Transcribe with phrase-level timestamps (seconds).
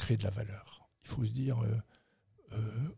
[0.00, 0.88] crée de la valeur.
[1.04, 1.76] Il faut se dire, euh,
[2.52, 2.88] euh,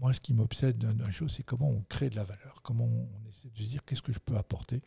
[0.00, 3.28] moi, ce qui m'obsède la chose, c'est comment on crée de la valeur, comment on
[3.28, 4.82] essaie de se dire qu'est-ce que je peux apporter.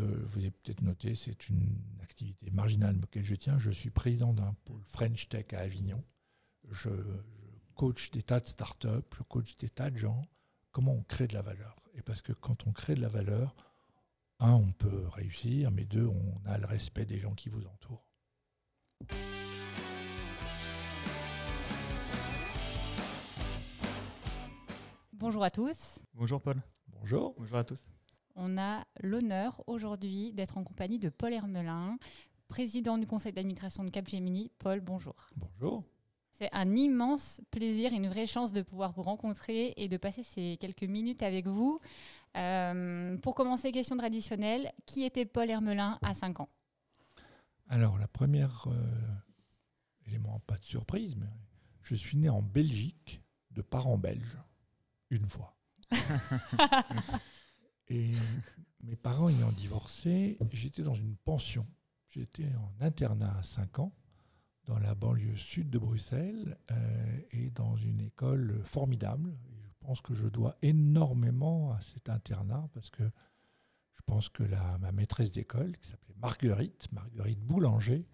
[0.00, 3.58] Euh, vous avez peut-être noté, c'est une activité marginale auquel je tiens.
[3.58, 6.02] Je suis président d'un pôle French Tech à Avignon.
[6.70, 10.22] Je, je coach des tas de startups, je coach des tas de gens.
[10.70, 11.76] Comment on crée de la valeur?
[11.94, 13.56] Et parce que quand on crée de la valeur,
[14.38, 18.06] un, on peut réussir, mais deux, on a le respect des gens qui vous entourent.
[25.22, 26.00] Bonjour à tous.
[26.14, 26.56] Bonjour Paul.
[26.88, 27.36] Bonjour.
[27.38, 27.86] Bonjour à tous.
[28.34, 31.96] On a l'honneur aujourd'hui d'être en compagnie de Paul Hermelin,
[32.48, 34.50] président du conseil d'administration de Capgemini.
[34.58, 35.14] Paul, bonjour.
[35.36, 35.84] Bonjour.
[36.32, 40.56] C'est un immense plaisir, une vraie chance de pouvoir vous rencontrer et de passer ces
[40.60, 41.78] quelques minutes avec vous.
[42.36, 46.48] Euh, pour commencer, question traditionnelle, qui était Paul Hermelin à 5 ans?
[47.68, 48.74] Alors, la première euh,
[50.08, 51.30] élément, pas de surprise, mais
[51.80, 54.36] je suis né en Belgique de parents belges,
[55.12, 55.56] une fois.
[57.88, 58.14] Et
[58.82, 61.66] mes parents ayant divorcé, j'étais dans une pension.
[62.08, 63.92] J'étais en internat à 5 ans,
[64.64, 69.36] dans la banlieue sud de Bruxelles, euh, et dans une école formidable.
[69.50, 73.04] Et je pense que je dois énormément à cet internat, parce que
[73.94, 78.06] je pense que la, ma maîtresse d'école, qui s'appelait Marguerite, Marguerite Boulanger,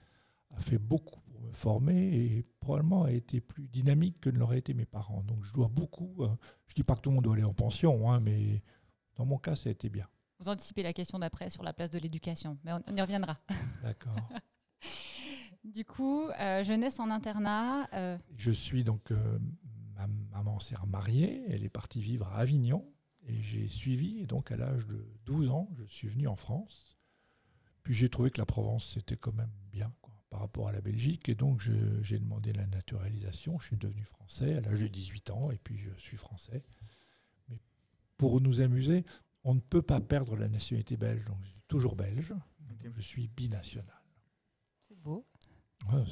[0.57, 4.59] a fait beaucoup pour me former et probablement a été plus dynamique que ne l'auraient
[4.59, 5.23] été mes parents.
[5.23, 6.17] Donc je dois beaucoup.
[6.25, 6.29] euh,
[6.67, 8.63] je dis pas que tout le monde doit aller en pension, hein, mais
[9.17, 10.09] dans mon cas, ça a été bien.
[10.41, 13.37] Vous anticipez la question d'après sur la place de l'éducation, mais on, on y reviendra.
[13.83, 14.17] D'accord.
[15.65, 19.11] Du coup, euh, jeunesse en internat, euh, je suis donc.
[19.11, 19.39] euh,
[19.97, 22.87] ma maman s'est remariée, elle est partie vivre à Avignon
[23.27, 24.21] et j'ai suivi.
[24.21, 26.97] Et donc, à l'âge de 12 ans, je suis venu en France.
[27.83, 30.81] Puis j'ai trouvé que la Provence, c'était quand même bien quoi, par rapport à la
[30.81, 31.29] Belgique.
[31.29, 31.61] Et donc,
[32.03, 33.59] j'ai demandé la naturalisation.
[33.59, 36.63] Je suis devenu français à l'âge de 18 ans et puis je suis français.
[37.49, 37.59] Mais
[38.17, 39.05] pour nous amuser,
[39.45, 41.25] on ne peut pas perdre la nationalité belge.
[41.25, 42.31] Donc, je suis toujours belge.
[42.61, 43.87] Donc, je suis binational.
[44.89, 45.27] c'est beau.
[45.93, 46.03] Ouais,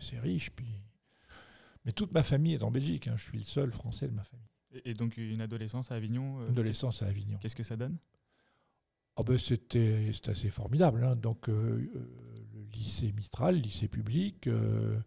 [0.00, 0.50] c'est- riche.
[0.50, 0.66] Puis...
[1.84, 3.08] Mais toute ma famille est en Belgique.
[3.08, 3.16] hein.
[3.16, 4.46] Je suis le seul français de ma famille.
[4.72, 6.40] Et, et donc une adolescence à Avignon.
[6.40, 7.38] euh, Adolescence à Avignon.
[7.38, 7.98] Qu'est-ce que ça donne?
[9.16, 11.04] Ah ben, C'était assez formidable.
[11.04, 11.16] hein.
[11.16, 12.35] Donc, euh, euh,
[12.76, 14.98] lycée Mistral, lycée public, euh,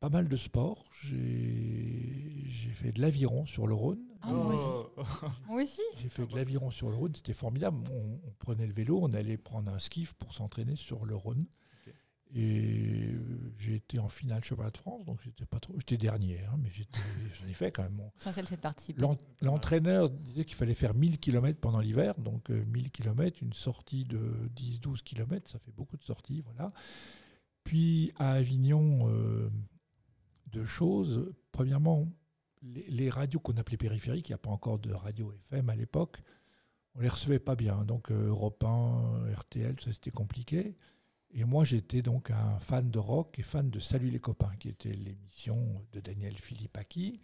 [0.00, 0.84] pas mal de sport.
[1.02, 4.02] J'ai fait de l'aviron sur le Rhône.
[4.22, 4.88] Ah, moi aussi.
[4.96, 5.02] Oh.
[5.48, 5.82] Moi aussi.
[5.98, 7.78] J'ai fait de l'aviron sur le Rhône, c'était formidable.
[7.90, 11.46] On, on prenait le vélo, on allait prendre un skiff pour s'entraîner sur le Rhône.
[12.32, 15.74] Et euh, j'ai été en finale championnat de France, donc j'étais pas trop.
[15.78, 16.70] J'étais dernier, hein, mais
[17.40, 17.94] j'en ai fait quand même.
[17.94, 19.00] Mon- Essentiel, c'est de participer.
[19.00, 23.52] l'en- L'entraîneur disait qu'il fallait faire 1000 km pendant l'hiver, donc euh, 1000 km, une
[23.52, 26.68] sortie de 10-12 km, ça fait beaucoup de sorties, voilà.
[27.64, 29.50] Puis à Avignon, euh,
[30.46, 31.32] deux choses.
[31.52, 32.08] Premièrement,
[32.62, 35.74] les, les radios qu'on appelait périphériques, il n'y a pas encore de radio FM à
[35.76, 36.22] l'époque,
[36.94, 37.84] on les recevait pas bien.
[37.84, 40.76] Donc euh, Europe 1, RTL, ça c'était compliqué.
[41.32, 44.68] Et moi j'étais donc un fan de rock et fan de Salut les copains, qui
[44.68, 47.20] était l'émission de Daniel Philippaki.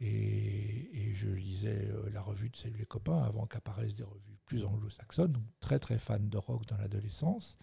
[0.00, 4.38] Et, et je lisais euh, la revue de Salut les copains avant qu'apparaissent des revues
[4.44, 5.32] plus anglo-saxonnes.
[5.32, 7.56] Donc très très fan de rock dans l'adolescence.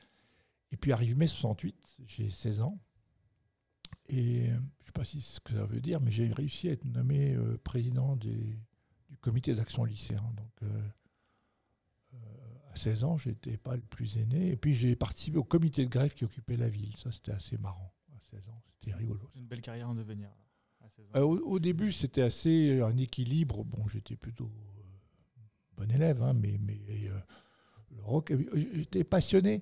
[0.72, 1.76] Et puis arrive mai 68,
[2.06, 2.80] j'ai 16 ans.
[4.08, 6.32] Et euh, je ne sais pas si c'est ce que ça veut dire, mais j'ai
[6.32, 8.60] réussi à être nommé euh, président du
[9.22, 10.22] comité d'action lycéen.
[10.36, 10.72] Donc
[12.76, 14.50] à 16 ans, j'étais pas le plus aîné.
[14.52, 16.94] Et puis j'ai participé au comité de grève qui occupait la ville.
[16.98, 17.94] Ça, c'était assez marrant.
[18.14, 19.30] À 16 ans, c'était rigolo.
[19.36, 20.30] Une belle carrière en devenir.
[20.84, 21.10] à 16 ans.
[21.16, 23.64] Euh, au, au début, c'était assez un équilibre.
[23.64, 25.42] Bon, j'étais plutôt euh,
[25.78, 27.20] bon élève, hein, mais, mais euh,
[27.92, 28.44] le rock, euh,
[28.74, 29.62] j'étais passionné.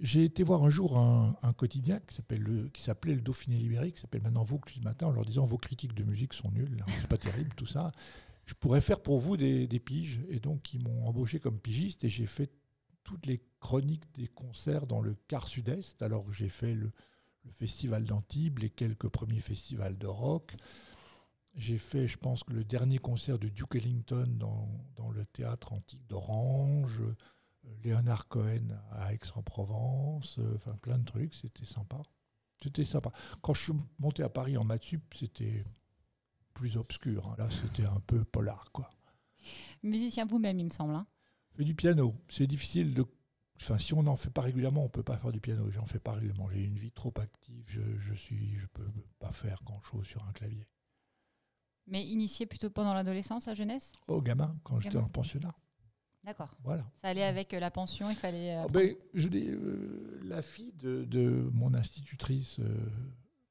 [0.00, 3.56] J'ai été voir un jour un, un quotidien qui s'appelle le- qui s'appelait le Dauphiné
[3.58, 6.76] libéré, qui s'appelle maintenant Vaucluse Matin, en leur disant vos critiques de musique sont nulles,
[6.80, 7.90] hein, c'est pas terrible tout ça.
[8.48, 12.08] Je pourrais faire pour vous des, piges, et donc ils m'ont embauché comme pigiste, et
[12.08, 12.50] j'ai fait
[13.04, 16.00] toutes les chroniques des concerts dans le quart sud-est.
[16.00, 16.90] Alors j'ai fait le,
[17.50, 20.56] festival d'Antibes, les quelques premiers festivals de rock.
[21.56, 24.66] J'ai fait, je pense, le dernier concert de Duke Ellington dans,
[24.96, 27.16] dans le théâtre antique d'Orange, euh,
[27.84, 32.00] Léonard Cohen à Aix-en-Provence, euh, enfin plein de trucs, c'était sympa.
[32.62, 33.12] C'était sympa.
[33.42, 35.64] Quand je suis monté à Paris en maths sup, c'était
[36.58, 37.26] plus obscur.
[37.28, 37.34] hein.
[37.38, 38.90] Là, c'était un peu polar, quoi.
[39.82, 40.94] Musicien vous-même, il me semble.
[40.94, 41.06] hein.
[41.58, 42.14] Du piano.
[42.28, 43.04] C'est difficile de.
[43.60, 45.70] Enfin, si on n'en fait pas régulièrement, on peut pas faire du piano.
[45.70, 46.48] J'en fais pas régulièrement.
[46.50, 47.64] J'ai une vie trop active.
[47.68, 48.86] Je, je suis, je peux
[49.18, 50.66] pas faire grand chose sur un clavier.
[51.86, 53.92] Mais initié plutôt pendant l'adolescence, la jeunesse?
[54.08, 55.54] Oh, gamin, quand j'étais en pensionnat.
[56.24, 56.54] D'accord.
[56.62, 56.84] Voilà.
[57.02, 58.54] Ça allait avec euh, la pension, il fallait.
[58.54, 62.90] euh, Ah ben, je dis, euh, la fille de, de mon institutrice euh,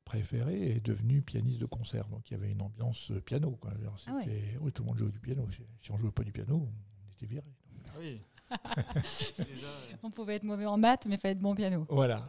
[0.08, 2.08] préféré est devenu pianiste de concert.
[2.08, 3.52] Donc il y avait une ambiance piano.
[3.52, 3.74] Quoi.
[4.08, 4.14] Ah
[4.62, 5.46] oui, tout le monde jouait du piano.
[5.82, 7.46] Si on jouait pas du piano, on était viré.
[7.90, 8.22] Ah oui.
[10.04, 11.86] On pouvait être mauvais en maths, mais il fallait être bon piano.
[11.90, 12.24] Voilà.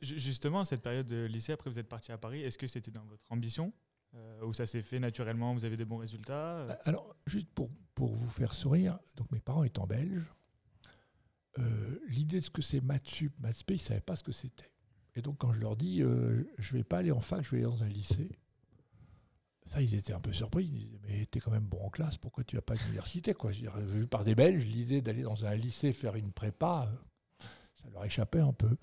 [0.00, 2.90] Justement, à cette période de lycée, après vous êtes parti à Paris, est-ce que c'était
[2.90, 3.72] dans votre ambition
[4.14, 6.74] euh, ou ça s'est fait naturellement, vous avez des bons résultats euh?
[6.84, 10.26] Alors, juste pour, pour vous faire sourire, donc mes parents étant belges,
[11.58, 14.22] euh, l'idée de ce que c'est maths sup, maths spé, ils ne savaient pas ce
[14.22, 14.70] que c'était.
[15.14, 17.58] Et donc quand je leur dis, je ne vais pas aller en fac, je vais
[17.58, 18.30] aller dans un lycée,
[19.66, 20.64] ça, ils étaient un peu surpris.
[20.64, 22.76] Ils disaient, mais tu es quand même bon en classe, pourquoi tu vas pas à
[22.76, 23.52] l'université quoi?
[23.52, 26.90] Je Vu par des Belges, l'idée d'aller dans un lycée faire une prépa,
[27.74, 28.76] ça leur échappait un peu.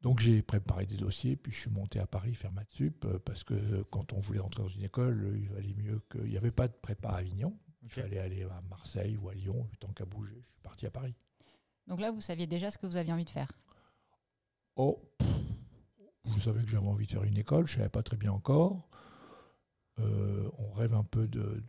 [0.00, 3.18] Donc j'ai préparé des dossiers, puis je suis monté à Paris faire maths sup, euh,
[3.18, 6.52] parce que quand on voulait entrer dans une école, il valait mieux qu'il n'y avait
[6.52, 7.56] pas de prépa à Avignon.
[7.82, 10.40] Il fallait aller à Marseille ou à Lyon, tant qu'à bouger.
[10.40, 11.14] Je suis parti à Paris.
[11.86, 13.50] Donc là, vous saviez déjà ce que vous aviez envie de faire?
[14.76, 15.00] Oh,
[16.28, 18.32] vous savez que j'avais envie de faire une école, je ne savais pas très bien
[18.32, 18.88] encore.
[20.00, 21.62] Euh, on rêve un peu de,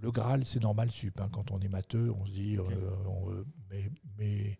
[0.00, 1.20] le Graal, c'est normal sup.
[1.20, 1.28] Hein.
[1.32, 4.58] Quand on est matheux, on se dit, euh, mais, mais,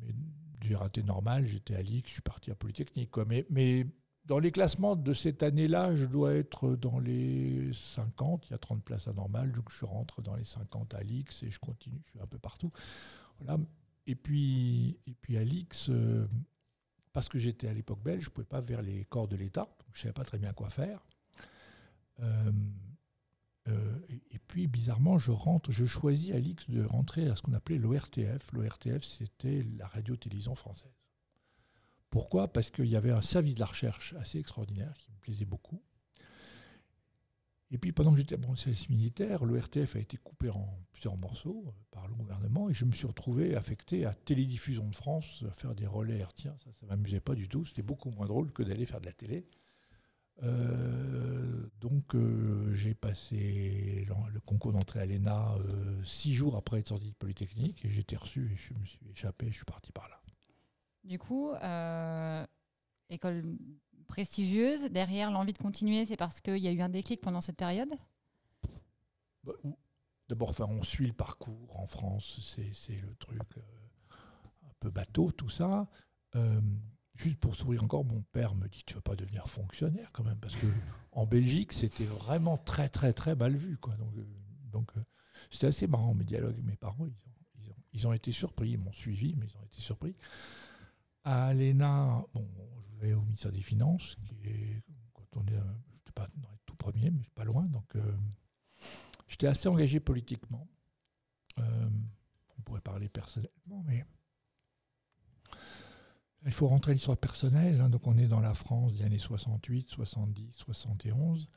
[0.00, 0.14] mais
[0.62, 3.10] j'ai raté normal, j'étais à l'IX, je suis parti à Polytechnique.
[3.10, 3.24] Quoi.
[3.24, 3.86] Mais, mais
[4.24, 8.58] dans les classements de cette année-là, je dois être dans les 50, il y a
[8.58, 12.00] 30 places à normal, donc je rentre dans les 50 à l'IX et je continue,
[12.06, 12.70] je suis un peu partout.
[13.40, 13.58] Voilà.
[14.06, 16.26] Et puis, et puis à l'IX, euh,
[17.12, 19.68] parce que j'étais à l'époque belge, je ne pouvais pas vers les corps de l'État,
[19.92, 21.04] je ne savais pas très bien quoi faire.
[22.20, 22.52] Euh,
[23.68, 27.52] euh, et, puis, bizarrement, je rentre, je choisis à l'X de rentrer à ce qu'on
[27.52, 28.52] appelait l'ORTF.
[28.52, 30.92] L'ORTF, c'était la radio-télévision française.
[32.10, 32.52] Pourquoi?
[32.52, 35.80] Parce qu'il y avait un service de la recherche assez extraordinaire qui me plaisait beaucoup.
[37.72, 41.16] Et puis, pendant que j'étais à mon service militaire, l'ORTF a été coupé en plusieurs
[41.16, 45.42] morceaux euh, par le gouvernement et je me suis retrouvé affecté à Télédiffusion de France,
[45.48, 47.64] à faire des relais Tiens, Ça, ça ne m'amusait pas du tout.
[47.64, 49.46] C'était beaucoup moins drôle que d'aller faire de la télé.
[50.42, 55.54] Euh, donc euh, j'ai passé le concours d'entrée à l'ENA
[56.04, 58.98] six jours après être sorti de Polytechnique et j'ai été reçu et je me suis
[59.10, 60.20] échappé, je suis parti par là.
[61.04, 61.52] Du coup,
[63.08, 63.56] école
[64.12, 67.56] prestigieuse, derrière l'envie de continuer, c'est parce qu'il y a eu un déclic pendant cette
[67.56, 67.88] période?
[69.42, 69.54] Bah,
[70.28, 72.38] D'abord, on suit le parcours en France,
[72.74, 75.88] c'est le truc un peu bateau, tout ça.
[77.14, 80.24] Juste pour sourire encore, mon père me dit Tu ne veux pas devenir fonctionnaire quand
[80.24, 80.66] même Parce que
[81.26, 83.76] Belgique, c'était vraiment très, très, très mal vu.
[83.78, 83.94] Quoi.
[83.96, 84.26] Donc, euh,
[84.70, 85.00] donc euh,
[85.50, 86.60] c'était assez marrant, mes dialogues.
[86.64, 88.70] Mes parents, ils ont, ils ont, été surpris.
[88.70, 90.14] Ils m'ont suivi, mais ils ont été surpris.
[91.24, 92.48] À l'ENA, bon,
[93.10, 94.82] au ministère des Finances, qui est,
[95.12, 97.64] quand on est, euh, je n'étais pas dans les tout premiers, mais pas loin.
[97.64, 97.96] Donc,
[99.26, 100.68] j'étais assez engagé politiquement.
[101.58, 104.04] on pourrait parler personnellement, mais
[106.44, 107.80] il faut rentrer l'histoire personnelle.
[107.80, 107.88] Hein.
[107.88, 111.48] donc on est dans la France des années 68, 70, 71.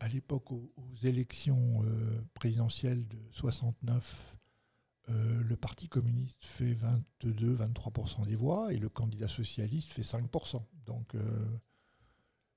[0.00, 0.72] à l'époque, aux,
[1.02, 4.36] élections euh, présidentielles de 69,
[5.10, 6.76] euh, le Parti communiste fait
[7.22, 10.62] 22-23% des voix et le candidat socialiste fait 5%.
[10.86, 11.58] Donc, euh,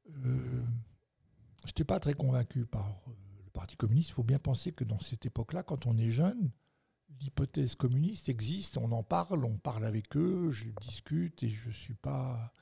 [0.08, 3.02] je n'étais pas très convaincu par
[3.44, 4.10] le Parti communiste.
[4.10, 6.52] Il faut bien penser que dans cette époque-là, quand on est jeune,
[7.20, 11.74] l'hypothèse communiste existe, on en parle, on parle avec eux, je discute et je ne
[11.74, 12.54] suis, pas,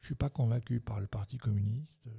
[0.00, 2.10] je suis pas convaincu par le Parti communiste euh,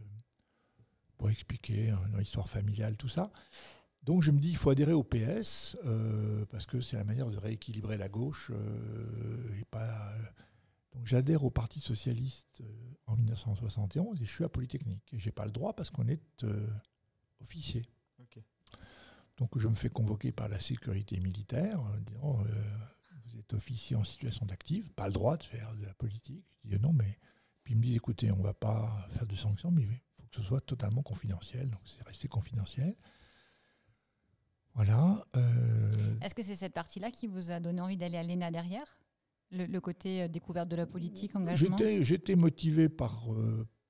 [1.17, 3.31] pour expliquer hein, l'histoire familiale, tout ça.
[4.03, 7.29] Donc je me dis, il faut adhérer au PS, euh, parce que c'est la manière
[7.29, 8.51] de rééquilibrer la gauche.
[8.53, 10.13] Euh, et pas,
[10.93, 12.61] donc j'adhère au Parti socialiste
[13.07, 15.13] en 1971 et je suis à Polytechnique.
[15.13, 16.21] Et je n'ai pas le droit parce qu'on est
[17.41, 17.83] officier.
[19.37, 22.77] Donc je me fais convoquer par la sécurité militaire, en disant euh,
[23.25, 26.45] Vous êtes officier en situation d'active, pas le droit de faire de la politique.
[26.63, 27.19] Je dis non, mais.
[27.63, 30.27] Puis ils me disent Écoutez, on ne va pas faire de sanctions, mais il faut
[30.29, 31.69] que ce soit totalement confidentiel.
[31.69, 32.95] Donc c'est resté confidentiel.
[34.75, 35.25] Voilà.
[35.35, 38.97] Euh, Est-ce que c'est cette partie-là qui vous a donné envie d'aller à l'ENA derrière?
[39.51, 41.77] Le, côté euh, découverte de la politique, engagement?
[41.77, 43.27] J'étais motivé par,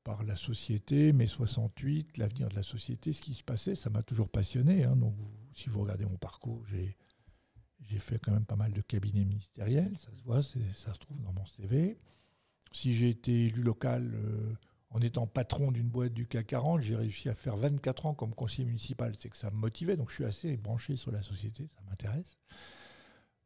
[0.03, 4.03] par la société, mai 68, l'avenir de la société, ce qui se passait, ça m'a
[4.03, 4.83] toujours passionné.
[4.83, 4.95] Hein.
[4.95, 5.15] donc,
[5.53, 6.97] si vous regardez mon parcours, j'ai,
[7.79, 11.21] j'ai fait quand même pas mal de cabinets ministériels, ça se voit, ça se trouve
[11.21, 11.97] dans mon CV.
[12.71, 14.53] Si j'ai été élu local euh,
[14.93, 18.33] en étant patron d'une boîte du CAC 40, j'ai réussi à faire 24 ans comme
[18.33, 21.67] conseiller municipal, c'est que ça me motivait, donc je suis assez branché sur la société,
[21.67, 22.38] ça m'intéresse.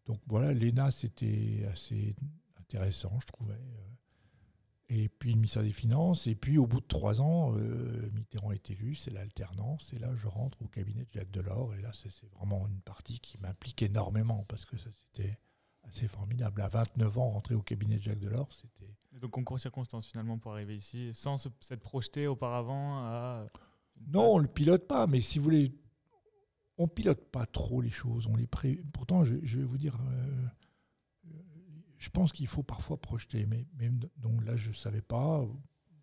[0.06, 2.16] Donc voilà, l'ENA, c'était assez
[2.60, 3.54] intéressant, je trouvais.
[3.54, 3.88] Euh,
[4.90, 6.28] et puis le ministère des Finances.
[6.28, 9.92] Et puis au bout de trois ans, euh, Mitterrand est élu, c'est l'alternance.
[9.94, 11.76] Et là, je rentre au cabinet de Jacques Delors.
[11.76, 15.38] Et là, c'est vraiment une partie qui m'implique énormément parce que ça c'était
[15.84, 16.62] assez formidable.
[16.62, 18.97] À 29 ans, rentrer au cabinet de Jacques Delors, c'était.
[19.22, 23.48] Donc concours circonstances finalement pour arriver ici, sans s'être projeté auparavant à.
[24.08, 25.74] Non, on ne le pilote pas, mais si vous voulez,
[26.78, 28.28] on pilote pas trop les choses.
[28.28, 28.80] On les pré...
[28.94, 30.48] Pourtant, je, vais vous dire, euh,
[31.98, 33.48] je pense qu'il faut parfois projeter.
[33.48, 33.66] Mais
[34.18, 35.44] donc là, je ne savais pas.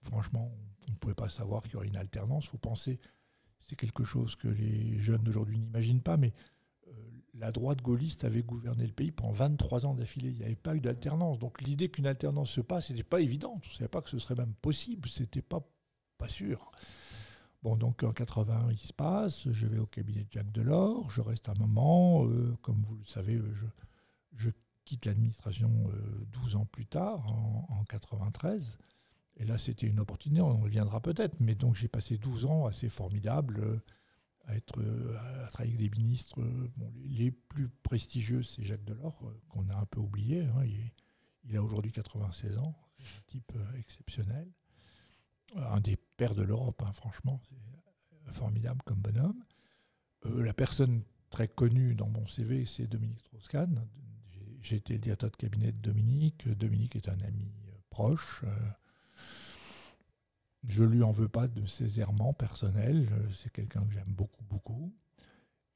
[0.02, 0.52] Franchement,
[0.88, 2.46] on ne pouvait pas savoir qu'il y aurait une alternance.
[2.46, 2.98] Il faut penser,
[3.60, 6.53] c'est quelque chose que les jeunes d'aujourd'hui n'imaginent pas, mais euh,
[7.38, 10.30] la droite gaulliste avait gouverné le pays pendant 23 ans d'affilée.
[10.30, 11.38] Il n'y avait pas eu d'alternance.
[11.38, 13.54] Donc l'idée qu'une alternance se passe, n'était pas évident.
[13.54, 15.08] On ne savait pas que ce serait même possible.
[15.08, 15.66] C'était pas,
[16.18, 16.70] pas sûr.
[17.62, 21.22] Bon, donc en 80, il se passe, je vais au cabinet de Jacques Delors, je
[21.22, 23.54] reste un moment, euh, comme vous le savez, euh,
[24.34, 24.50] je,
[24.84, 25.70] quitte l'administration
[26.30, 28.76] 12 ans plus tard, en, en 93.
[29.38, 32.66] Et là, c'était une opportunité, on en reviendra peut-être, mais donc j'ai passé 12 ans
[32.66, 33.80] assez formidables
[34.46, 34.80] à, être,
[35.44, 36.40] à travailler avec des ministres.
[37.04, 40.42] les, plus prestigieux, c'est Jacques Delors, euh, qu'on a un peu oublié.
[40.44, 40.64] Hein.
[41.44, 44.50] il, a aujourd'hui 96 ans, c'est un type euh, exceptionnel.
[45.56, 49.44] Un des pères de l'Europe, hein, franchement, c'est formidable comme bonhomme.
[50.26, 53.86] Euh, la personne très connue dans mon CV, c'est Dominique Strauss-Kahn.
[54.62, 56.48] J'ai été le directeur de cabinet de Dominique.
[56.48, 57.52] Dominique est un ami
[57.90, 58.44] proche.
[60.66, 63.08] Je lui en veux pas de ses errements personnels.
[63.32, 64.94] C'est quelqu'un que j'aime beaucoup, beaucoup.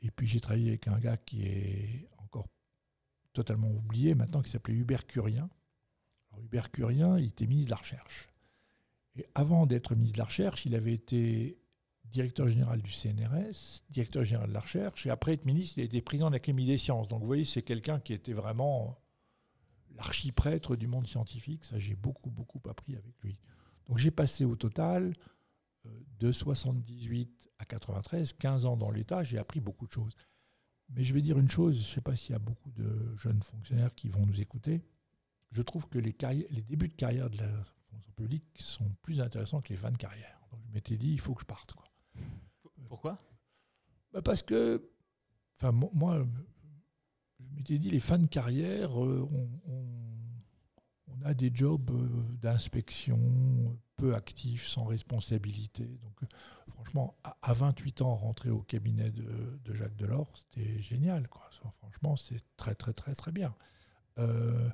[0.00, 2.48] Et puis j'ai travaillé avec un gars qui est encore
[3.32, 5.50] totalement oublié maintenant, qui s'appelait Hubert Curien.
[6.42, 8.28] Hubert Curien, il était ministre de la Recherche.
[9.16, 11.58] Et avant d'être ministre de la Recherche, il avait été
[12.04, 15.84] directeur général du CNRS, directeur général de la Recherche, et après être ministre, il a
[15.84, 17.08] été président de l'Académie des sciences.
[17.08, 18.96] Donc vous voyez, c'est quelqu'un qui était vraiment
[19.96, 21.64] l'archiprêtre du monde scientifique.
[21.64, 23.38] Ça, j'ai beaucoup, beaucoup appris avec lui.
[23.88, 25.14] Donc j'ai passé au total
[25.86, 30.14] euh, de 78 à 93, 15 ans dans l'État, j'ai appris beaucoup de choses.
[30.90, 33.16] Mais je vais dire une chose, je ne sais pas s'il y a beaucoup de
[33.16, 34.82] jeunes fonctionnaires qui vont nous écouter.
[35.50, 36.14] Je trouve que les,
[36.50, 37.48] les débuts de carrière de la
[37.90, 40.40] fonction publique sont plus intéressants que les fins de carrière.
[40.50, 41.72] Donc je m'étais dit, il faut que je parte.
[41.72, 41.86] Quoi.
[42.88, 43.18] Pourquoi?
[44.12, 44.90] Bah Parce que,
[45.56, 46.26] enfin, moi,
[47.38, 49.28] je m'étais dit, les fins de carrière, euh,
[49.66, 50.17] on
[51.08, 52.08] on a des jobs euh,
[52.40, 53.18] d'inspection
[53.96, 55.84] peu actifs, sans responsabilité.
[55.84, 56.26] Donc, euh,
[56.68, 61.28] franchement, à 28 ans, rentrer au cabinet de, Jacques Delors, c'était génial.
[61.80, 63.54] Franchement, c'est très, très, très, très bien.
[64.18, 64.68] Euh,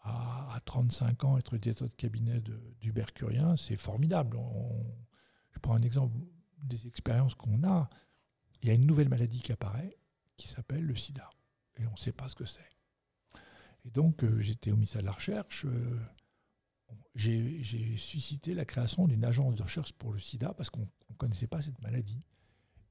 [0.00, 2.40] à, 35 ans, être directeur de cabinet
[2.80, 4.38] d'Hubert Curien, c'est formidable.
[5.50, 6.16] je prends un exemple
[6.62, 7.90] des expériences qu'on a.
[8.62, 9.98] Il y a une nouvelle maladie qui apparaît
[10.36, 11.28] qui s'appelle le sida.
[11.78, 12.77] Et on ne sait pas ce que c'est.
[13.84, 15.64] Et donc, euh, j'étais au ministère de la Recherche.
[15.66, 15.98] Euh,
[17.14, 21.46] j'ai suscité la création d'une agence de recherche pour le sida parce qu'on ne connaissait
[21.46, 22.22] pas cette maladie.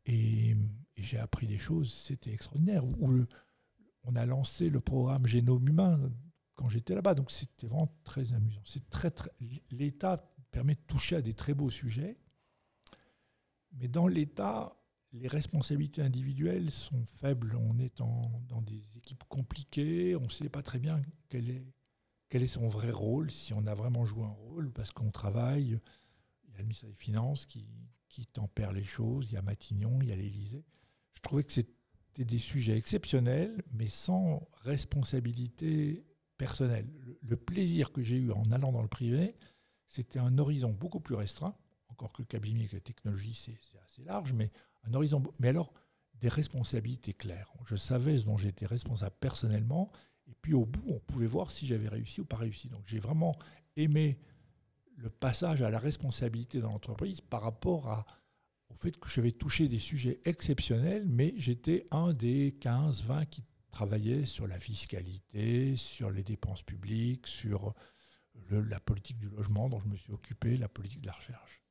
[0.06, 0.56] Et,
[0.96, 2.84] j'ai appris des choses, c'était extraordinaire.
[4.04, 6.12] On a lancé le programme Génome Humain
[6.56, 7.14] quand j'étais là-bas.
[7.14, 8.62] Donc c'était vraiment très amusant.
[8.66, 9.14] C'est très
[9.72, 10.18] L'État
[10.52, 12.18] permet de toucher à des très beaux sujets.
[13.74, 14.77] Mais dans l'État,
[15.14, 17.56] les responsabilités individuelles sont faibles.
[17.56, 22.68] On est dans des équipes compliquées, on ne sait pas très bien quel est, son
[22.68, 25.80] vrai rôle, si on a vraiment joué un rôle, parce qu'on travaille,
[26.48, 27.68] il y a le ministère des Finances qui,
[28.10, 30.66] qui tempère les choses, il y a Matignon, il y a l'Élysée.
[31.14, 36.06] Je trouvais que c'était des sujets exceptionnels, mais sans responsabilité
[36.38, 36.88] personnelle.
[37.22, 39.36] Le, plaisir que j'ai eu en allant dans le privé,
[39.88, 41.56] c'était un horizon beaucoup plus restreint,
[41.90, 44.52] encore que cabinet avec la technologie, c'est assez large, mais
[45.40, 45.74] Mais alors,
[46.16, 47.54] des responsabilités claires.
[47.66, 49.92] Je savais ce dont j'étais responsable personnellement,
[50.28, 52.70] et puis au bout, on pouvait voir si j'avais réussi ou pas réussi.
[52.70, 53.38] Donc j'ai vraiment
[53.76, 54.20] aimé
[54.96, 58.06] le passage à la responsabilité dans l'entreprise par rapport
[58.70, 63.26] au fait que je vais toucher des sujets exceptionnels, mais j'étais un des 15, 20
[63.26, 67.76] qui travaillaient sur la fiscalité, sur les dépenses publiques, sur
[68.50, 71.62] la politique du logement dont je me suis occupé, la politique de la recherche.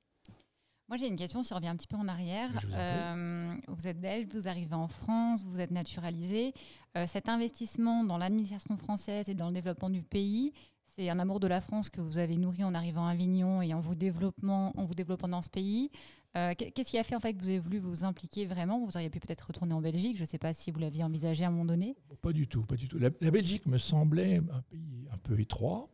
[0.88, 2.50] Moi, j'ai une question, si on revient un petit peu en arrière.
[2.72, 6.52] Euh, vous êtes belge, vous arrivez en France, vous êtes naturalisé.
[6.96, 10.52] Euh, cet investissement dans l'administration française et dans le développement du pays,
[10.86, 13.74] c'est un amour de la France que vous avez nourri en arrivant à Avignon et
[13.74, 15.90] en vous, développant, en vous développant dans ce pays.
[16.36, 18.78] Euh, qu'est-ce qui a fait en fait que vous avez voulu vous impliquer vraiment?
[18.84, 20.16] Vous auriez pu peut-être retourner en Belgique.
[20.16, 21.96] Je ne sais pas si vous l'aviez envisagé à un moment donné.
[22.22, 22.98] Pas du tout, pas du tout.
[22.98, 25.88] la Belgique me semblait un pays un peu étroit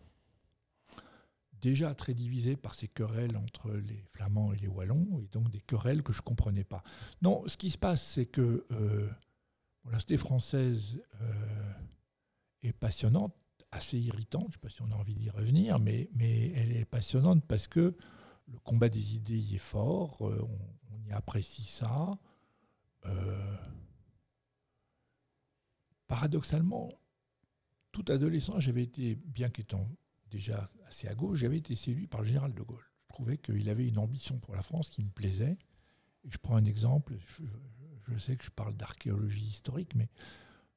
[1.62, 5.60] déjà très divisé par ces querelles entre les Flamands et les Wallons, et donc des
[5.60, 6.82] querelles que je ne comprenais pas.
[7.22, 9.08] Non, ce qui se passe, c'est que euh,
[9.86, 11.72] la société française euh,
[12.62, 13.34] est passionnante,
[13.70, 16.76] assez irritante, je ne sais pas si on a envie d'y revenir, mais, mais elle
[16.76, 17.96] est passionnante parce que
[18.48, 20.46] le combat des idées y est fort, euh,
[20.90, 22.18] on, y apprécie ça.
[26.06, 26.90] paradoxalement,
[27.92, 29.88] tout adolescent, j'avais été, bien qu'étant
[30.32, 32.84] déjà assez à gauche, j'avais été séduit par le général de Gaulle.
[33.02, 35.58] Je trouvais qu'il avait une ambition pour la France qui me plaisait.
[36.28, 37.14] je prends un exemple,
[38.08, 40.08] je, sais que je parle d'archéologie historique, mais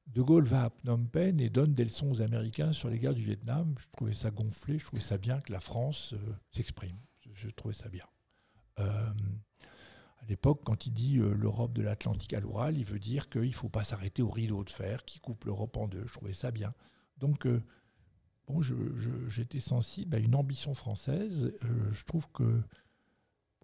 [0.08, 3.14] de Gaulle va à Phnom Penh et donne des leçons aux Américains sur les guerres
[3.14, 3.74] du Vietnam.
[3.78, 6.96] Je trouvais ça gonflé, je trouvais ça bien que la France euh, s'exprime.
[7.34, 8.06] Je, trouvais ça bien.
[8.78, 9.10] Euh,
[10.20, 13.48] à l'époque, quand il dit euh, l'Europe de l'Atlantique à l'Oural, il veut dire qu'il
[13.48, 16.06] ne faut pas s'arrêter au rideau de fer qui coupe l'Europe en deux.
[16.06, 16.72] Je trouvais ça bien.
[17.18, 17.46] Donc,
[18.46, 18.60] bon,
[19.28, 21.52] j'étais sensible à une ambition française.
[21.92, 22.62] je trouve que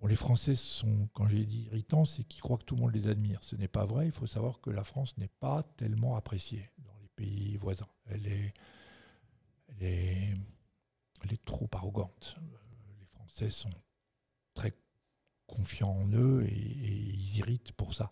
[0.09, 3.09] les Français sont, quand j'ai dit irritants, c'est qu'ils croient que tout le monde les
[3.09, 3.39] admire.
[3.43, 4.07] Ce n'est pas vrai.
[4.07, 7.89] Il faut savoir que la France n'est pas tellement appréciée dans les pays voisins.
[8.07, 8.55] Elle est,
[11.45, 12.37] trop arrogante.
[13.01, 13.71] Les Français sont
[14.55, 14.73] très
[15.47, 18.11] confiants en eux et ils irritent pour ça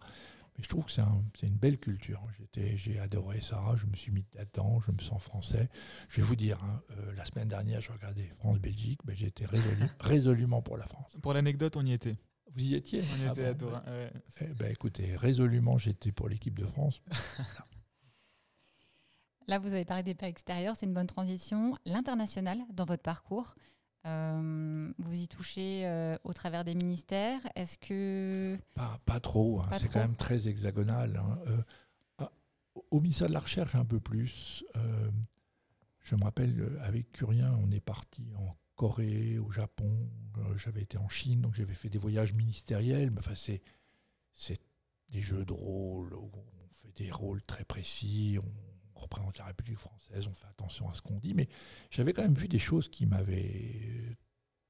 [0.62, 1.02] je trouve que c'est
[1.47, 2.23] une belle culture.
[2.55, 5.69] J'ai adoré ça, je me suis mis là-dedans, je me sens français.
[6.09, 9.87] Je vais vous dire, hein, euh, la semaine dernière, je regardais France-Belgique, ben, j'étais résolu,
[10.00, 11.17] résolument pour la France.
[11.23, 12.17] Pour l'anecdote, on y était.
[12.52, 13.02] Vous y étiez?
[13.02, 13.55] On y ah était à.
[13.55, 17.00] Ben, eh ben, écoutez, résolument, j'étais pour l'équipe de France.
[19.47, 21.75] Là, vous avez parlé des pays extérieurs, c'est une bonne transition.
[21.85, 23.57] L'international dans votre parcours,
[24.07, 29.61] euh, vous y touchez euh, au travers des ministères Est-ce que pas, trop.
[29.61, 29.69] Hein.
[29.78, 31.16] C'est quand même très hexagonal.
[31.16, 31.38] Hein.
[31.49, 31.62] Euh,
[32.19, 32.33] ah,
[32.90, 34.64] au ministère de la Recherche, un peu plus.
[36.00, 40.09] je me rappelle, avec Curien, on est parti en Corée, au Japon.
[40.57, 43.11] J'avais été en Chine, donc j'avais fait des voyages ministériels.
[43.11, 43.61] Mais enfin, c'est
[45.11, 46.14] des jeux de rôle.
[46.14, 46.30] on
[46.71, 48.38] fait des rôles très précis.
[48.42, 48.69] On,
[49.00, 51.49] représente la République française, on fait attention à ce qu'on dit, mais
[51.90, 54.16] j'avais quand même vu des choses qui m'avaient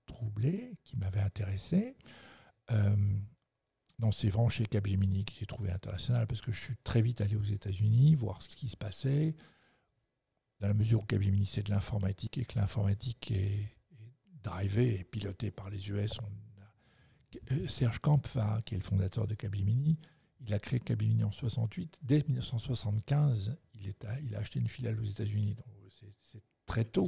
[0.06, 1.96] troublé, qui m'avaient intéressé.
[2.70, 2.96] Euh,
[3.98, 7.20] non, c'est vraiment chez Capgemini que j'ai trouvé international parce que je suis très vite
[7.20, 9.34] allé aux États-Unis voir ce qui se passait.
[10.60, 13.76] Dans la mesure où Capgemini c'est de l'informatique et que l'informatique est,
[14.42, 16.18] drivée et pilotée par les US,
[17.52, 19.98] euh, Serge Kampf, qui est le fondateur de Capgemini,
[20.40, 21.98] il a créé Capgemini en 68.
[22.02, 25.54] Dès 1975, il, a acheté une filiale aux États-Unis.
[25.54, 25.66] Donc
[26.22, 27.06] c'est très tôt.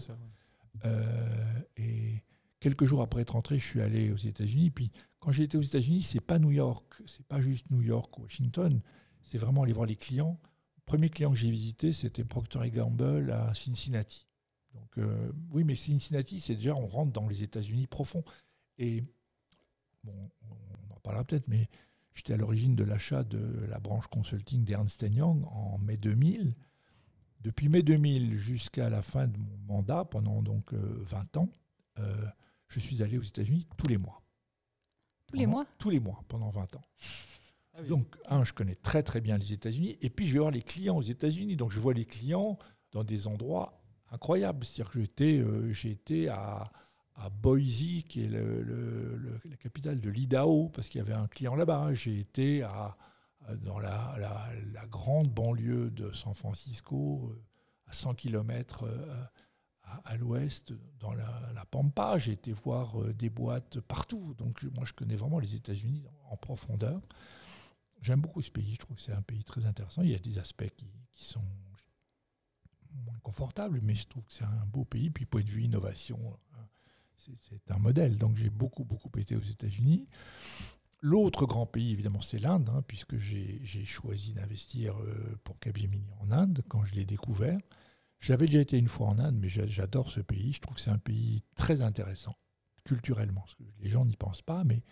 [0.85, 2.23] Euh, et
[2.61, 4.71] quelques jours après être rentré, je suis allé aux États-Unis.
[4.71, 8.23] Puis quand j'étais aux États-Unis, c'est pas New York, c'est pas juste New York ou
[8.23, 8.81] Washington,
[9.23, 10.39] c'est vraiment aller voir les clients.
[10.77, 14.27] Le premier client que j'ai visité, c'était Procter Gamble à Cincinnati.
[14.75, 18.25] Donc euh, oui, mais Cincinnati, c'est déjà on rentre dans les États-Unis profonds.
[18.79, 19.05] Et
[20.03, 21.69] bon, on en parlera peut-être, mais
[22.15, 26.55] J'étais à l'origine de l'achat de la branche consulting d'Ernst Young en mai 2000.
[27.41, 31.49] Depuis mai 2000 jusqu'à la fin de mon mandat, pendant donc 20 euh, ans,
[31.99, 32.27] euh,
[32.69, 34.23] je suis allé aux États-Unis tous les mois.
[35.27, 35.67] Tous les mois?
[35.79, 36.83] Tous les mois, pendant 20 ans.
[37.75, 40.51] Ah donc, un, je connais très très bien les États-Unis, et puis je vais voir
[40.51, 41.57] les clients aux États-Unis.
[41.57, 42.59] Donc, je vois les clients
[42.93, 44.65] dans des endroits incroyables.
[44.65, 46.71] C'est-à-dire que j'étais, euh, j'ai été à,
[47.15, 51.95] à Boise, qui est la capitale de l'Idaho, parce qu'il y avait un client là-bas.
[51.95, 52.65] J'ai été
[53.63, 57.43] dans la, grande banlieue de San Francisco, euh,
[57.87, 59.25] à 100 km euh,
[59.83, 62.19] à, l'ouest, dans la, Pampa.
[62.19, 64.35] J'ai été voir euh, des boîtes partout.
[64.35, 67.01] Donc moi, je connais vraiment les États-Unis en profondeur.
[68.01, 68.75] J'aime beaucoup ce pays.
[68.75, 70.03] Je trouve que c'est un pays très intéressant.
[70.03, 71.45] Il y a des aspects qui, qui sont
[73.07, 75.11] moins confortables, mais je trouve que c'est un beau pays.
[75.11, 76.39] Puis point de vue innovation,
[77.41, 78.19] c'est un modèle.
[78.19, 80.09] Donc j'ai beaucoup, beaucoup été aux États-Unis.
[81.01, 86.31] L'autre grand pays, évidemment, c'est l'Inde, hein, puisque j'ai choisi d'investir euh, pour Capgemini en
[86.31, 87.59] Inde quand je l'ai découvert.
[88.21, 90.53] J'avais déjà été une fois en Inde, mais j'adore ce pays.
[90.53, 92.37] Je trouve que c'est un pays très intéressant,
[92.85, 93.45] culturellement.
[93.81, 94.85] les gens n'y pensent pas, mais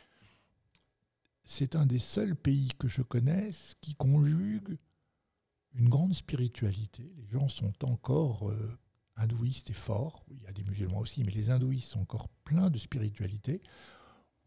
[1.44, 4.78] c'est un des seuls pays que je connaisse qui conjugue
[5.74, 7.12] une grande spiritualité.
[7.18, 8.78] Les gens sont encore euh,
[9.16, 10.24] hindouiste est fort.
[10.30, 13.62] Il y a des musulmans aussi, mais les hindouistes sont encore pleins de spiritualité.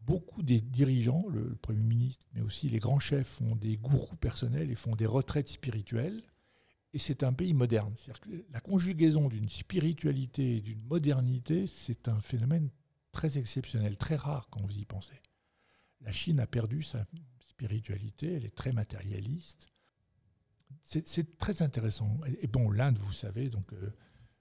[0.00, 4.70] Beaucoup des dirigeants, le, Premier ministre, mais aussi les grands chefs, font des gourous personnels
[4.70, 6.22] et font des retraites spirituelles.
[6.92, 7.94] Et c'est un pays moderne.
[8.50, 12.70] La conjugaison d'une spiritualité et d'une modernité, c'est un phénomène
[13.12, 15.20] très exceptionnel, très rare quand vous y pensez.
[16.02, 17.06] La Chine a perdu sa
[17.40, 19.68] spiritualité, elle est très matérialiste.
[20.82, 22.20] C'est très intéressant.
[22.42, 23.90] Et, bon, l'Inde, vous savez, donc euh,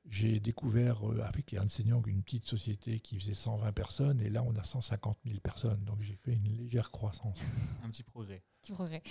[0.10, 4.44] j'ai découvert euh, avec Ernst Young une petite société qui faisait 120 personnes et là
[4.44, 5.84] on a 150 000 personnes.
[5.86, 7.40] Donc j'ai fait une légère croissance.
[7.84, 8.44] un petit progrès.
[8.62, 9.02] Petit progrès.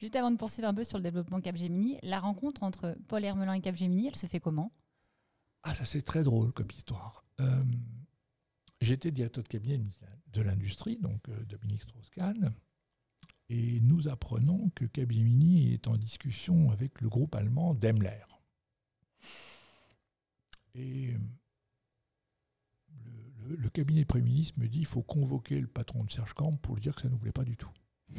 [0.00, 3.54] Juste avant de poursuivre un peu sur le développement Capgemini, la rencontre entre Paul Hermelin
[3.54, 4.72] et Capgemini, elle se fait comment?
[5.62, 7.24] Ah ça c'est très drôle comme histoire.
[7.40, 7.64] Euh,
[8.80, 9.80] j'étais directeur de cabinet
[10.32, 12.52] de l'industrie, donc euh, Dominique Strauss-Kahn,
[13.48, 18.22] et nous apprenons que Capgemini est en discussion avec le groupe allemand Daimler
[20.76, 21.14] Et
[23.46, 26.52] le, cabinet de Premier ministre me dit il faut convoquer le patron de Serge Camp
[26.56, 27.70] pour lui dire que ça ne nous plaît pas du tout.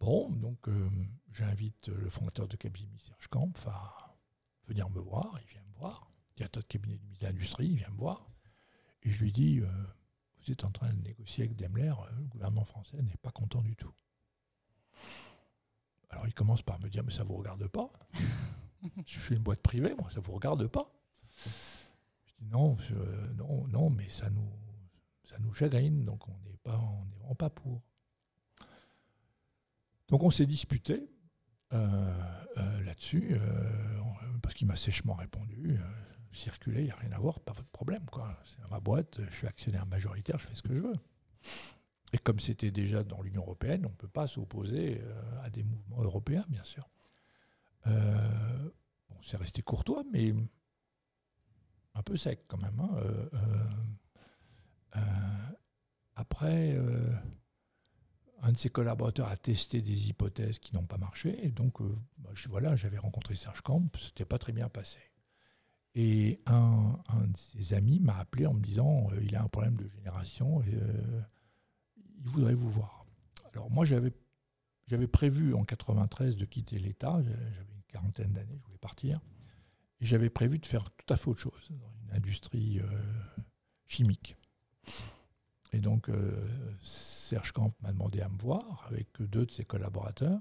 [0.00, 0.90] bon, donc euh,
[1.30, 4.16] j'invite le fondateur de cabinet Serge Camp à
[4.66, 5.38] venir me voir.
[5.42, 6.08] Il vient me voir.
[6.40, 8.28] A de cabinet de ministre de l'Industrie, il vient me voir.
[9.04, 9.68] Et je lui dis euh,
[10.40, 13.62] Vous êtes en train de négocier avec Daimler, euh, le gouvernement français n'est pas content
[13.62, 13.92] du tout.
[16.10, 17.92] Alors il commence par me dire Mais ça ne vous regarde pas
[19.06, 20.88] Je suis une boîte privée, moi, ça ne vous regarde pas
[22.50, 22.76] non,
[23.36, 24.50] non, non, mais ça nous,
[25.24, 26.76] ça nous chagrine, donc on n'est pas,
[27.18, 27.82] vraiment pas pour.
[30.08, 31.08] Donc on s'est disputé
[31.72, 33.70] euh, euh, là-dessus, euh,
[34.42, 35.78] parce qu'il m'a sèchement répondu
[36.32, 38.04] circuler, il n'y a rien à voir, pas votre problème.
[38.06, 38.38] Quoi.
[38.44, 40.96] C'est ma boîte, je suis actionnaire majoritaire, je fais ce que je veux.
[42.14, 45.02] Et comme c'était déjà dans l'Union européenne, on ne peut pas s'opposer
[45.42, 46.88] à des mouvements européens, bien sûr.
[47.84, 50.34] Bon, c'est resté courtois, mais
[51.94, 52.78] un peu sec quand même.
[52.80, 53.64] Hein, euh, euh,
[54.96, 55.00] euh,
[56.14, 56.78] après,
[58.42, 61.44] un de ses collaborateurs a testé des hypothèses qui n'ont pas marché.
[61.44, 61.80] Et donc,
[62.18, 64.98] bah, je, voilà, j'avais rencontré Serge Camp, c'était pas très bien passé.
[65.94, 69.88] Et un, de ses amis m'a appelé en me disant il a un problème de
[69.88, 70.78] génération et
[72.18, 73.04] il voudrait vous voir.
[73.52, 74.12] Alors, moi, j'avais,
[74.92, 77.20] j'avais prévu en 93 de quitter l'État.
[77.22, 79.20] J'avais une quarantaine d'années, je voulais partir
[80.02, 82.86] j'avais prévu de faire tout à fait autre chose, dans une industrie euh,
[83.86, 84.36] chimique.
[85.72, 86.46] Et donc, euh,
[86.80, 90.40] Serge Camp m'a demandé à me voir avec deux de ses collaborateurs.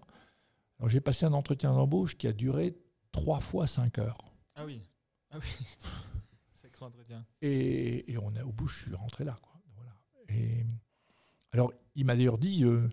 [0.80, 2.76] Alors, j'ai passé un entretien d'embauche qui a duré
[3.12, 4.18] trois fois cinq heures.
[4.56, 4.82] Ah oui,
[5.30, 5.48] ah oui.
[6.54, 7.26] Sacré entretien.
[7.42, 9.38] Et, et, on a, au bout, je suis rentré là.
[9.42, 9.62] Quoi.
[9.76, 9.96] Voilà.
[10.30, 10.66] Et,
[11.52, 12.90] alors, il m'a d'ailleurs dit euh,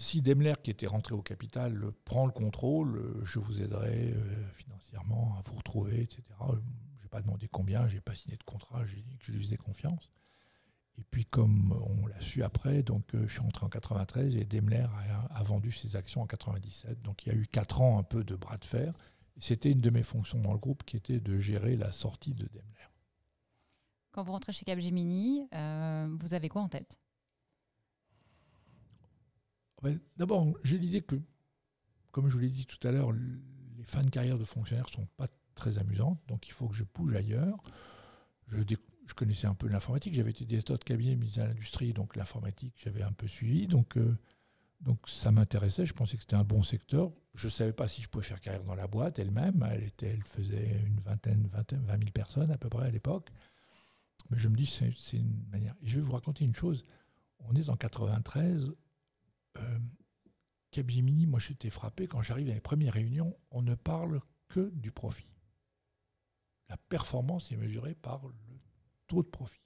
[0.00, 5.36] si Daimler, qui était rentré au capital, prend le contrôle, je vous aiderai euh, financièrement
[5.38, 6.22] à vous retrouver, etc.
[6.98, 9.32] Je n'ai pas demandé combien, je n'ai pas signé de contrat, j'ai dit que je
[9.32, 10.10] lui faisais confiance.
[10.98, 14.46] Et puis, comme on l'a su après, donc euh, je suis rentré en 93 et
[14.46, 14.86] Daimler
[15.30, 17.02] a, vendu ses actions en 97.
[17.02, 18.94] Donc, il y a eu quatre ans un peu de bras de fer.
[19.38, 22.46] C'était une de mes fonctions dans le groupe qui était de gérer la sortie de
[22.46, 22.88] Daimler.
[24.12, 26.98] Quand vous rentrez chez Capgemini, euh, vous avez quoi en tête?
[30.16, 31.16] D'abord, j'ai l'idée que,
[32.10, 35.02] comme je vous l'ai dit tout à l'heure, les fins de carrière de fonctionnaires ne
[35.02, 37.58] sont pas très amusantes, donc il faut que je bouge ailleurs.
[38.48, 38.58] Je,
[39.14, 43.02] connaissais un peu l'informatique, j'avais été directeur de cabinet ministère de l'Industrie, donc l'informatique, j'avais
[43.02, 44.16] un peu suivi, donc, euh,
[44.80, 47.12] donc ça m'intéressait, je pensais que c'était un bon secteur.
[47.34, 50.08] Je ne savais pas si je pouvais faire carrière dans la boîte elle-même, elle, était,
[50.08, 53.30] elle faisait une vingtaine, vingtaine, vingt mille personnes à peu près à l'époque.
[54.30, 55.74] Mais je me dis, c'est une manière.
[55.82, 56.84] Je vais vous raconter une chose.
[57.40, 58.72] On est en 93,
[59.58, 59.78] euh,
[60.70, 64.92] Capgemini, moi j'étais frappé, quand j'arrive à les premières réunions, on ne parle que du
[64.92, 65.28] profit.
[66.68, 68.34] La performance est mesurée par le
[69.08, 69.60] taux de profit.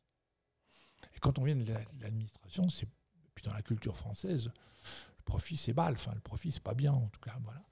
[1.14, 1.64] Et quand on vient de
[2.01, 2.88] l'administration, c'est
[3.35, 4.51] puis dans la culture française,
[5.18, 7.62] le profit c'est mal, enfin le profit c'est pas bien en tout cas, voilà.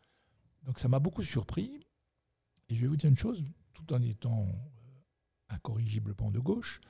[0.65, 1.87] Donc ça m'a beaucoup surpris.
[2.69, 6.81] Et je vais vous dire une chose, tout en étant euh, incorrigiblement de gauche,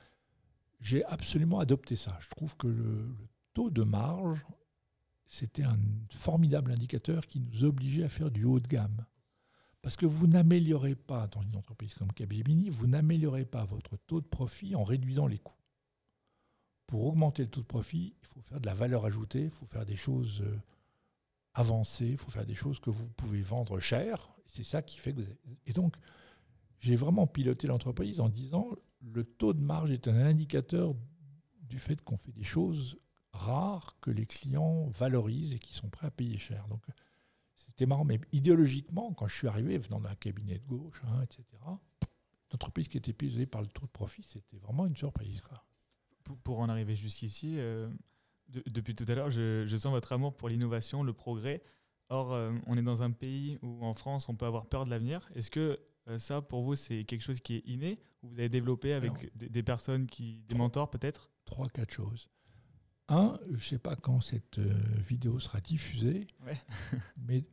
[0.79, 2.17] j'ai absolument adopté ça.
[2.19, 3.15] Je trouve que le
[3.53, 4.45] taux de marge
[5.33, 5.79] c'était un
[6.11, 9.03] formidable indicateur qui nous obligeait à faire du haut de gamme.
[9.81, 14.21] Parce que vous n'améliorez pas, dans une entreprise comme Capgemini, vous n'améliorez pas votre taux
[14.21, 15.57] de profit en réduisant les coûts.
[16.85, 19.65] Pour augmenter le taux de profit, il faut faire de la valeur ajoutée, il faut
[19.65, 20.55] faire des choses euh,
[21.55, 24.29] avancées, il faut faire des choses que vous pouvez vendre cher.
[24.45, 25.39] C'est ça qui fait que vous avez...
[25.65, 25.95] Et donc,
[26.79, 28.69] j'ai vraiment piloté l'entreprise en disant
[29.01, 30.93] le taux de marge est un indicateur
[31.59, 32.99] du fait qu'on fait des choses
[33.33, 36.67] rares que les clients valorisent et qui sont prêts à payer cher.
[36.67, 36.83] Donc,
[37.55, 41.45] c'était marrant, mais idéologiquement, quand je suis arrivé venant d'un cabinet de gauche, hein, etc.,
[42.51, 45.41] l'entreprise qui était pisée par le taux de profit, c'était vraiment une surprise.
[45.41, 45.63] Quoi.
[46.43, 47.89] Pour, en arriver jusqu'ici, euh,
[48.49, 51.63] depuis tout à l'heure, je, sens votre amour pour l'innovation, le progrès.
[52.09, 54.91] Or, euh, on est dans un pays où en France, on peut avoir peur de
[54.91, 55.27] l'avenir.
[55.35, 58.49] Est-ce que euh, ça, pour vous, c'est quelque chose qui est inné ou vous avez
[58.49, 61.31] développé avec des, des, personnes, qui, des mentors peut-être?
[61.45, 62.29] Trois, quatre choses.
[63.09, 64.73] Un, je ne sais pas quand cette euh,
[65.05, 66.27] vidéo sera diffusée,
[67.17, 67.45] mais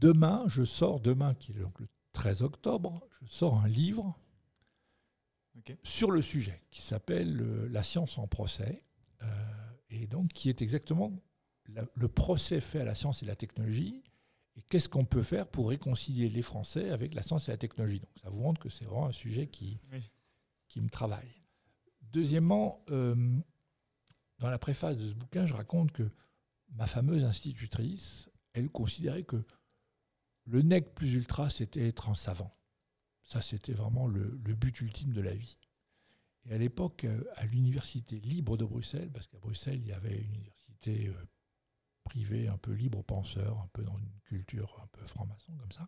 [0.00, 4.18] demain, je sors, demain qui est donc le 13 octobre, je sors un livre
[5.82, 8.84] sur le sujet qui s'appelle euh, La science en procès,
[9.22, 9.26] euh,
[9.90, 11.12] et donc qui est exactement
[11.94, 14.02] le procès fait à la science et la technologie,
[14.56, 18.00] et qu'est-ce qu'on peut faire pour réconcilier les Français avec la science et la technologie.
[18.00, 19.78] Donc ça vous montre que c'est vraiment un sujet qui,
[20.68, 21.42] qui me travaille.
[22.00, 22.84] Deuxièmement,
[24.38, 26.10] dans la préface de ce bouquin, je raconte que
[26.70, 29.44] ma fameuse institutrice, elle considérait que
[30.44, 32.54] le nec plus ultra, c'était être un savant.
[33.22, 34.24] Ça, c'était vraiment le,
[34.54, 35.58] but ultime de la vie.
[36.46, 40.16] Et à l'époque, euh, à l'université libre de Bruxelles, parce qu'à Bruxelles, il y avait
[40.16, 41.28] une université euh,
[42.04, 45.86] privée un peu libre penseur, un peu dans une culture un peu franc-maçon comme ça,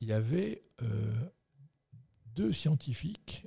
[0.00, 1.30] il y avait euh,
[2.26, 3.46] deux scientifiques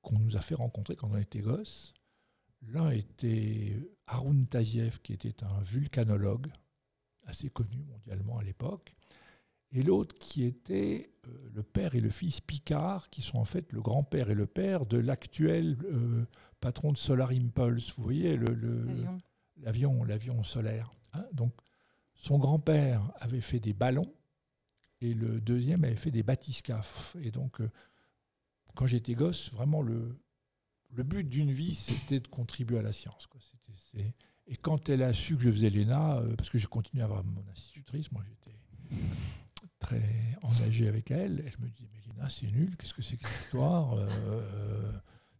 [0.00, 1.94] qu'on nous a fait rencontrer quand on était gosses.
[2.68, 6.48] L'un était Arun Taziev, qui était un vulcanologue
[7.24, 8.94] assez connu mondialement à l'époque,
[9.72, 13.72] et l'autre qui était euh, le père et le fils Picard, qui sont en fait
[13.72, 16.26] le grand-père et le père de l'actuel euh,
[16.60, 17.94] patron de Solar Impulse.
[17.96, 18.38] Vous voyez
[19.56, 20.92] l'avion, l'avion solaire.
[21.14, 21.24] Hein.
[21.32, 21.54] Donc,
[22.14, 24.12] son grand-père avait fait des ballons
[25.00, 27.16] et le deuxième avait fait des bathyscaphes.
[27.22, 27.70] Et donc, euh,
[28.74, 30.18] quand j'étais gosse, vraiment le,
[30.92, 33.26] le but d'une vie, c'était de contribuer à la science.
[33.26, 33.40] Quoi.
[34.46, 37.24] et quand elle a su que je faisais l'ENA, parce que j'ai continué à avoir
[37.24, 38.56] mon institutrice, moi j'étais
[39.82, 40.02] très
[40.42, 41.42] engagé avec elle.
[41.46, 44.92] Elle me dit Mais Lina, c'est nul, qu'est-ce que c'est que cette histoire euh, euh,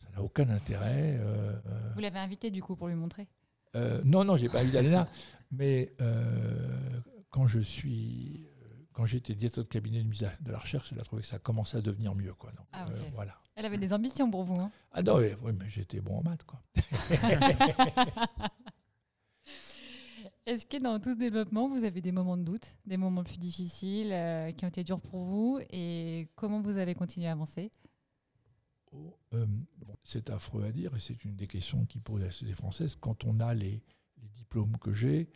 [0.03, 1.19] Ça n'a aucun intérêt.
[1.21, 1.55] Euh,
[1.95, 3.29] Vous l'avez invitée du coup pour lui montrer?
[4.05, 5.09] Non, non, j'ai pas invité Léna.
[5.51, 5.95] mais
[7.31, 8.47] quand je suis.
[8.93, 11.81] Quand j'étais directeur de cabinet de la recherche, elle a trouvé que ça commençait à
[11.81, 12.35] devenir mieux.
[12.35, 12.53] Quoi.
[12.73, 13.39] Ah, voilà.
[13.55, 14.61] Elle avait des ambitions pour vous.
[14.61, 16.45] Hein ah non, oui, mais j'étais bon en maths.
[16.45, 16.63] Quoi.
[20.45, 23.39] Est-ce que dans tout ce développement, vous avez des moments de doute, des moments plus
[23.39, 27.71] difficiles euh, qui ont été durs pour vous et comment vous avez continué à avancer?
[28.93, 29.47] Oh, euh,
[30.03, 32.97] C'est affreux à dire et c'est une des questions qui posent à la société française.
[33.01, 33.85] Quand on a les,
[34.35, 35.29] diplômes que j'ai,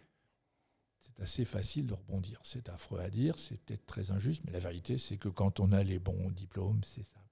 [1.06, 2.40] c'est assez facile de rebondir.
[2.42, 5.72] C'est affreux à dire, c'est peut-être très injuste, mais la vérité, c'est que quand on
[5.72, 7.24] a les bons diplômes, c'est simple.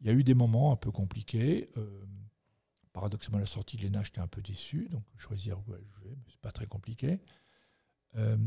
[0.00, 1.70] Il y a eu des moments un peu compliqués.
[1.76, 2.04] Euh,
[2.92, 6.40] paradoxalement, la sortie de l'ENA, j'étais un peu déçu, donc choisir où jouer, mais c'est
[6.40, 7.20] pas très compliqué.
[8.16, 8.38] Euh,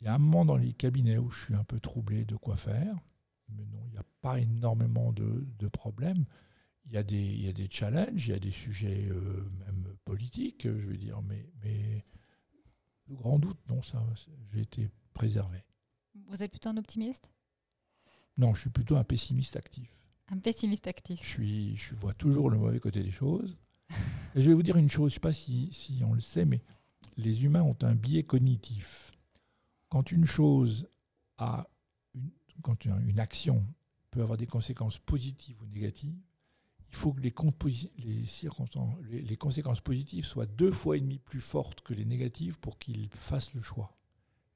[0.00, 2.36] il y a un moment dans les cabinets où je suis un peu troublé de
[2.36, 2.96] quoi faire,
[3.48, 6.24] mais non, il n'y a pas énormément de, problèmes.
[6.86, 10.96] Il y, a des, challenges, il y a des sujets euh, même politiques, je veux
[10.96, 12.04] dire, mais
[13.10, 14.02] de grands doutes, non, ça,
[14.52, 15.58] j'ai été préservé.
[16.28, 17.30] Vous êtes plutôt un optimiste?
[18.36, 19.90] Non, je suis plutôt un pessimiste actif.
[20.28, 21.20] Un pessimiste actif.
[21.22, 23.58] Je, suis, je vois toujours le mauvais côté des choses.
[24.36, 26.44] je vais vous dire une chose, je ne sais pas si, si, on le sait,
[26.44, 26.62] mais
[27.16, 29.10] les humains ont un biais cognitif.
[29.88, 30.88] Quand une chose
[31.38, 31.68] a
[32.14, 32.30] une,
[32.62, 33.66] quand une action
[34.12, 36.16] peut avoir des conséquences positives ou négatives,
[36.90, 37.32] il faut que les,
[37.98, 42.04] les, circonstances, les, les, conséquences positives soient deux fois et demi plus fortes que les
[42.04, 43.96] négatives pour qu'ils fassent le choix.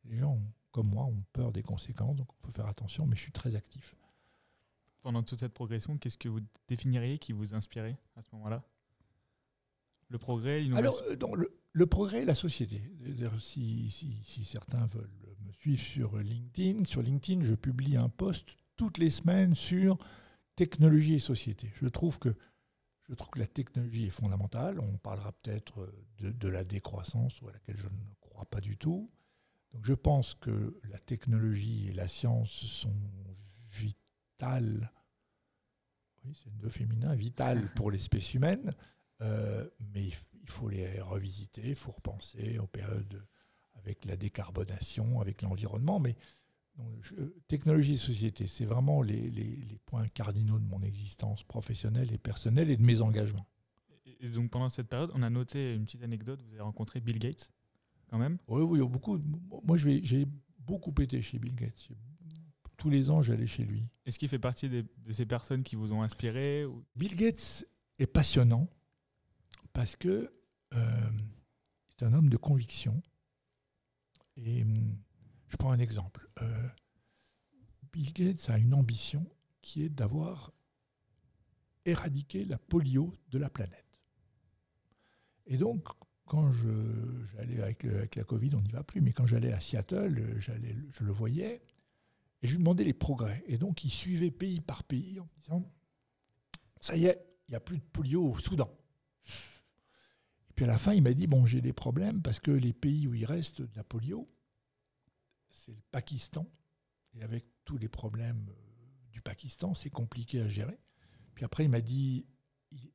[0.04, 0.38] Les gens,
[0.72, 3.54] comme moi, ont peur des conséquences, donc il faut faire attention, mais je suis très
[3.54, 3.94] actif
[5.04, 8.64] pendant toute cette progression, qu'est-ce que vous définiriez qui vous inspirait à ce moment-là?
[10.08, 11.04] Le progrès, l'innovation?
[11.10, 12.80] Alors, euh, le, progrès et la société.
[13.38, 13.90] Si,
[14.24, 15.10] si, certains veulent
[15.46, 19.98] me suivre sur LinkedIn, sur LinkedIn, je publie un post toutes les semaines sur
[20.56, 21.70] technologie et société.
[21.74, 22.34] Je trouve que,
[23.08, 24.80] je trouve que la technologie est fondamentale.
[24.80, 29.10] On parlera peut-être de, de, la décroissance, à laquelle je ne crois pas du tout.
[29.72, 32.94] Donc je pense que la technologie et la science sont
[33.70, 34.90] vitales
[36.24, 38.74] oui, c'est deux féminins, vital pour l'espèce humaine,
[39.20, 43.26] euh, mais il faut les revisiter, il faut repenser aux périodes
[43.76, 46.00] avec la décarbonation, avec l'environnement.
[46.00, 46.16] Mais
[47.46, 52.70] technologie et société, c'est vraiment les, les, points cardinaux de mon existence professionnelle et personnelle
[52.70, 53.46] et de mes engagements.
[54.20, 57.18] Et donc pendant cette période, on a noté une petite anecdote, vous avez rencontré Bill
[57.18, 57.52] Gates,
[58.08, 58.38] quand même?
[58.48, 59.20] Oui, oui, beaucoup.
[59.64, 60.26] Moi, j'ai
[60.58, 61.88] beaucoup été chez Bill Gates
[62.76, 63.86] tous les ans, j'allais chez lui.
[64.04, 67.64] Est-ce qu'il fait partie de ces personnes qui vous ont inspiré Bill Gates
[67.98, 68.68] est passionnant
[69.72, 70.30] parce que
[70.74, 71.10] euh,
[71.88, 73.02] c'est un homme de conviction.
[74.36, 74.96] Et hum,
[75.48, 76.28] je prends un exemple.
[76.42, 76.68] Euh,
[77.92, 79.26] Bill Gates a une ambition
[79.62, 80.52] qui est d'avoir
[81.84, 83.84] éradiqué la polio de la planète.
[85.46, 85.88] Et donc,
[86.26, 90.38] quand j'allais avec, avec, la Covid, on n'y va plus, mais quand j'allais à Seattle,
[90.38, 91.62] je le voyais,
[92.44, 93.42] et je lui demandais les progrès.
[93.46, 95.72] Et donc, il suivait pays par pays en disant
[96.78, 98.70] Ça y est, il n'y a plus de polio au Soudan.
[100.50, 102.74] Et puis à la fin, il m'a dit Bon, j'ai des problèmes parce que les
[102.74, 104.28] pays où il reste de la polio,
[105.54, 106.46] c'est le Pakistan.
[107.14, 110.78] Et avec tous les problèmes euh, du Pakistan, c'est compliqué à gérer.
[111.34, 112.26] Puis après, il m'a dit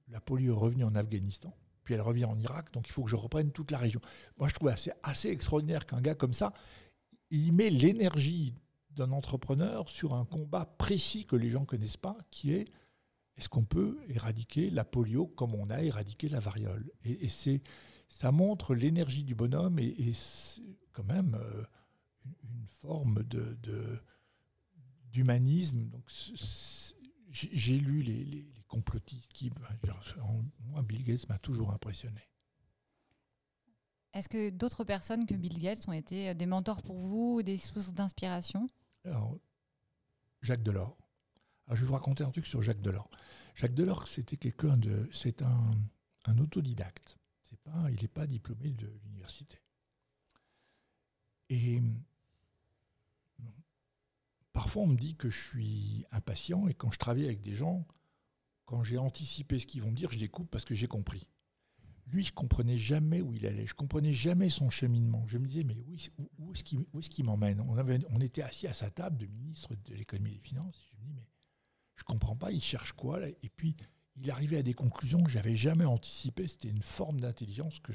[0.07, 1.55] La polio est revenue en Afghanistan.
[1.83, 3.99] Puis elle revient en Irak, donc il faut que je reprenne toute la région.
[4.37, 6.53] Moi, je trouve assez, assez extraordinaire qu'un gars comme ça,
[7.31, 8.53] il met l'énergie
[8.91, 12.65] d'un entrepreneur sur un combat précis que les gens ne connaissent pas, qui est
[13.37, 16.91] est-ce qu'on peut éradiquer la polio comme on a éradiqué la variole?
[17.05, 17.29] Et,
[18.09, 20.13] ça montre l'énergie du bonhomme et,
[20.91, 21.63] quand même euh,
[22.43, 23.57] une, forme de,
[25.11, 25.89] d'humanisme.
[25.89, 26.09] Donc,
[27.31, 29.51] j'ai lu les, complotistes qui,
[30.65, 32.21] moi, Bill Gates m'a toujours impressionné.
[34.13, 37.57] Est-ce que d'autres personnes que Bill Gates ont été des mentors pour vous, ou des
[37.57, 38.67] sources d'inspiration?
[39.05, 39.37] Alors,
[40.41, 40.97] Jacques Delors.
[41.65, 43.09] Alors, je vais vous raconter un truc sur Jacques Delors.
[43.55, 45.71] Jacques Delors, c'était quelqu'un de, c'est un,
[46.25, 47.17] un autodidacte.
[47.49, 49.59] C'est pas, il n'est pas diplômé de l'université.
[51.49, 51.81] Et
[54.59, 57.87] parfois, on me dit que je suis impatient et quand je travaille avec des gens,
[58.65, 61.29] quand j'ai anticipé ce qu'ils vont me dire, je les coupe parce que j'ai compris.
[62.07, 65.25] Lui, je comprenais jamais où il allait, je comprenais jamais son cheminement.
[65.27, 67.61] Je me disais, mais où, est-ce qu'il m'emmène?
[67.61, 70.89] On, était assis à sa table de ministre de l'économie et des finances.
[70.91, 71.25] Je me dis, mais
[71.95, 73.77] je comprends pas, il cherche quoi Et puis,
[74.17, 76.49] il arrivait à des conclusions que j'avais jamais anticipées.
[76.49, 77.93] C'était une forme d'intelligence que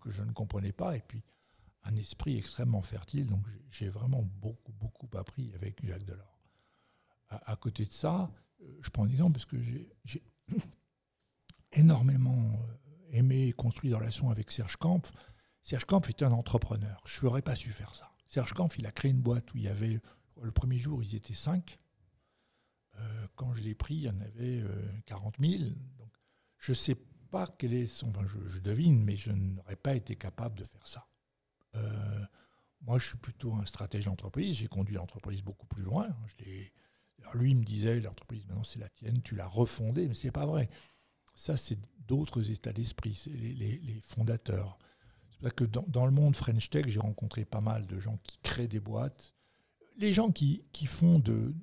[0.00, 0.96] que je ne comprenais pas.
[0.96, 1.24] Et puis,
[1.84, 3.26] un esprit extrêmement fertile.
[3.26, 6.38] Donc j'ai vraiment beaucoup, beaucoup appris avec Jacques Delors.
[7.28, 8.28] À, côté de ça,
[8.60, 9.88] euh, je prends un exemple parce que j'ai
[11.72, 15.12] énormément euh, aimé et construit des relations avec Serge Kampf.
[15.62, 17.00] Serge Kampf est un entrepreneur.
[17.06, 18.10] Je n'aurais pas su faire ça.
[18.26, 20.00] Serge Kampf, il a créé une boîte où il y avait,
[20.42, 21.78] le premier jour, ils étaient cinq.
[22.98, 24.64] Euh, quand je l'ai pris, il y en avait
[25.06, 25.62] 40 000.
[25.98, 26.12] Donc,
[26.58, 26.96] je ne sais
[27.30, 28.12] pas quel est son.
[28.46, 31.09] je devine, mais je n'aurais pas été capable de faire ça.
[31.76, 32.24] Euh,
[32.82, 34.56] moi, je suis plutôt un stratège d'entreprise.
[34.56, 36.08] J'ai conduit l'entreprise beaucoup plus loin.
[37.34, 40.32] Lui, il me disait, l'entreprise, maintenant, c'est la tienne, tu l'as refondée, mais ce n'est
[40.32, 40.68] pas vrai.
[41.34, 44.78] Ça, c'est d'autres états d'esprit, c'est les, fondateurs.
[45.30, 48.38] C'est pour que dans, le monde French Tech, j'ai rencontré pas mal de gens qui
[48.42, 49.34] créent des boîtes.
[49.96, 51.54] Les gens qui, font de,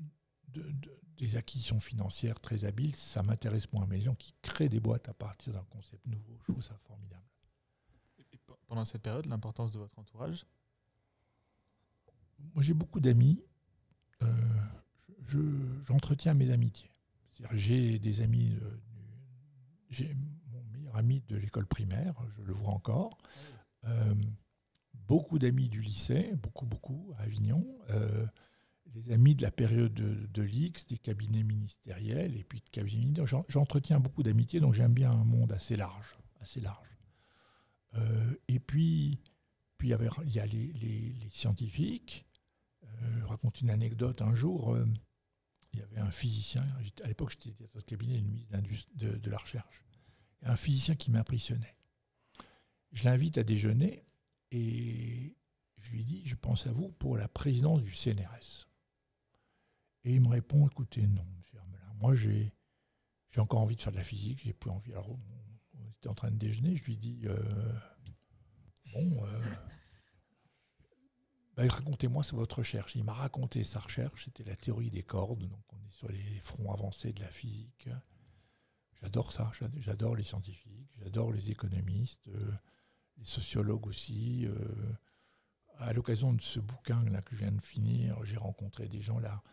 [1.17, 3.85] des acquisitions financières très habiles, ça m'intéresse moins.
[3.87, 6.77] Mais les gens qui créent des boîtes à partir d'un concept nouveau, je trouve ça
[6.87, 7.26] formidable
[8.67, 10.45] pendant cette période, l'importance de votre entourage?
[12.53, 13.41] Moi, j'ai beaucoup d'amis.
[14.21, 14.27] Euh,
[15.83, 16.91] j'entretiens mes amitiés.
[17.53, 18.57] J'ai des amis.
[19.89, 20.13] j'ai
[20.51, 23.17] mon meilleur ami de l'école primaire, je le vois encore.
[23.85, 24.15] Euh,
[24.93, 27.65] beaucoup d'amis du lycée, beaucoup, beaucoup, à Avignon.
[27.89, 28.25] Euh,
[28.93, 33.21] les amis de la période de, de l'X, des cabinets ministériels et puis de cabinets
[33.47, 36.96] J'entretiens beaucoup d'amitiés, donc j'aime bien un monde assez large, assez large.
[37.95, 39.19] Euh, et puis,
[39.77, 42.25] puis il y a les, scientifiques.
[42.83, 44.21] Euh, je raconte une anecdote.
[44.21, 44.85] Un jour, euh,
[45.73, 46.65] il y avait un physicien,
[47.03, 49.83] à l'époque j'étais directeur de cabinet du ministre de, de, la Recherche,
[50.43, 51.75] un physicien qui m'impressionnait.
[52.91, 54.03] Je l'invite à déjeuner
[54.51, 55.35] et
[55.81, 58.67] je lui dis, je pense à vous pour la présidence du CNRS.
[60.03, 62.51] Et il me répond, écoutez, non, monsieur Armelin, moi j'ai
[63.37, 64.93] encore envie de faire de la physique, j'ai plus envie.
[64.93, 65.15] Alors,
[66.05, 67.79] en train de déjeuner, je lui dis euh,
[68.93, 69.39] Bon, euh,
[71.55, 72.95] bah, racontez-moi sur votre recherche.
[72.95, 76.39] Il m'a raconté sa recherche, c'était la théorie des cordes, donc on est sur les
[76.41, 77.89] fronts avancés de la physique.
[79.01, 82.51] J'adore ça, j'adore les scientifiques, j'adore les économistes, euh,
[83.17, 84.47] les sociologues aussi.
[85.79, 89.19] à l'occasion de ce bouquin là que je viens de finir, j'ai rencontré des gens
[89.19, 89.43] là.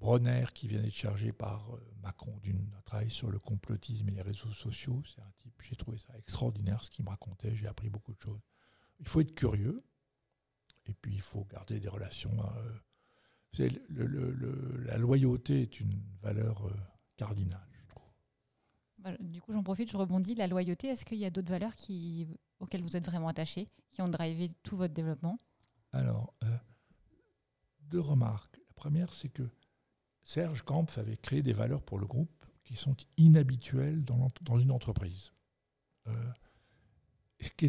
[0.00, 1.70] Bronner, qui vient d'être chargé par
[2.02, 5.02] Macron d'un travail sur le complotisme et les réseaux sociaux.
[5.04, 8.20] C'est un type, j'ai trouvé ça extraordinaire ce qu'il me racontait, j'ai appris beaucoup de
[8.20, 8.40] choses.
[9.00, 9.82] Il faut être curieux,
[10.86, 12.36] et puis il faut garder des relations.
[12.40, 12.78] Euh,
[14.84, 16.72] la loyauté est une valeur euh,
[17.16, 18.12] cardinale, je trouve.
[19.20, 20.34] Du coup, j'en profite, je rebondis.
[20.34, 22.28] La loyauté, est-ce qu'il y a d'autres valeurs qui,
[22.60, 25.38] auxquelles vous êtes vraiment attaché, qui ont drivé tout votre développement?
[25.92, 26.56] Alors, euh,
[27.80, 28.56] deux remarques.
[28.56, 29.48] La première, c'est que
[30.28, 35.32] Serge Kampf avait créé des valeurs pour le groupe qui sont inhabituelles dans, une entreprise.
[36.06, 36.12] Euh,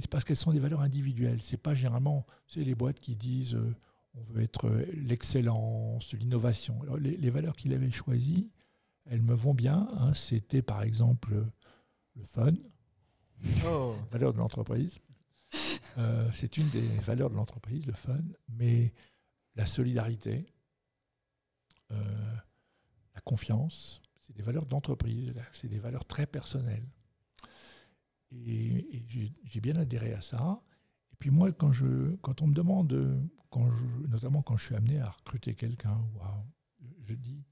[0.10, 1.42] parce qu'elles sont des valeurs individuelles.
[1.42, 3.74] C'est pas généralement c'est les boîtes qui disent euh,
[4.14, 6.82] on veut être euh, l'excellence, l'innovation.
[6.98, 8.52] Les, valeurs qu'il avait choisies,
[9.06, 9.88] elles me vont bien.
[9.94, 10.14] Hein.
[10.14, 11.46] C'était par exemple
[12.18, 12.56] le fun,
[13.68, 13.96] oh.
[14.12, 15.00] valeur de l'entreprise.
[16.34, 18.20] c'est une des valeurs de l'entreprise, le fun,
[18.50, 18.92] mais
[19.56, 20.52] la solidarité,
[23.20, 26.88] la confiance, c'est des valeurs d'entreprise, c'est des valeurs très personnelles.
[28.32, 29.04] Et,
[29.44, 30.62] j'ai bien adhéré à ça.
[31.12, 34.76] Et puis moi, quand, je, quand on me demande, quand je, notamment quand je suis
[34.76, 36.00] amené à recruter quelqu'un,
[37.02, 37.44] je dis,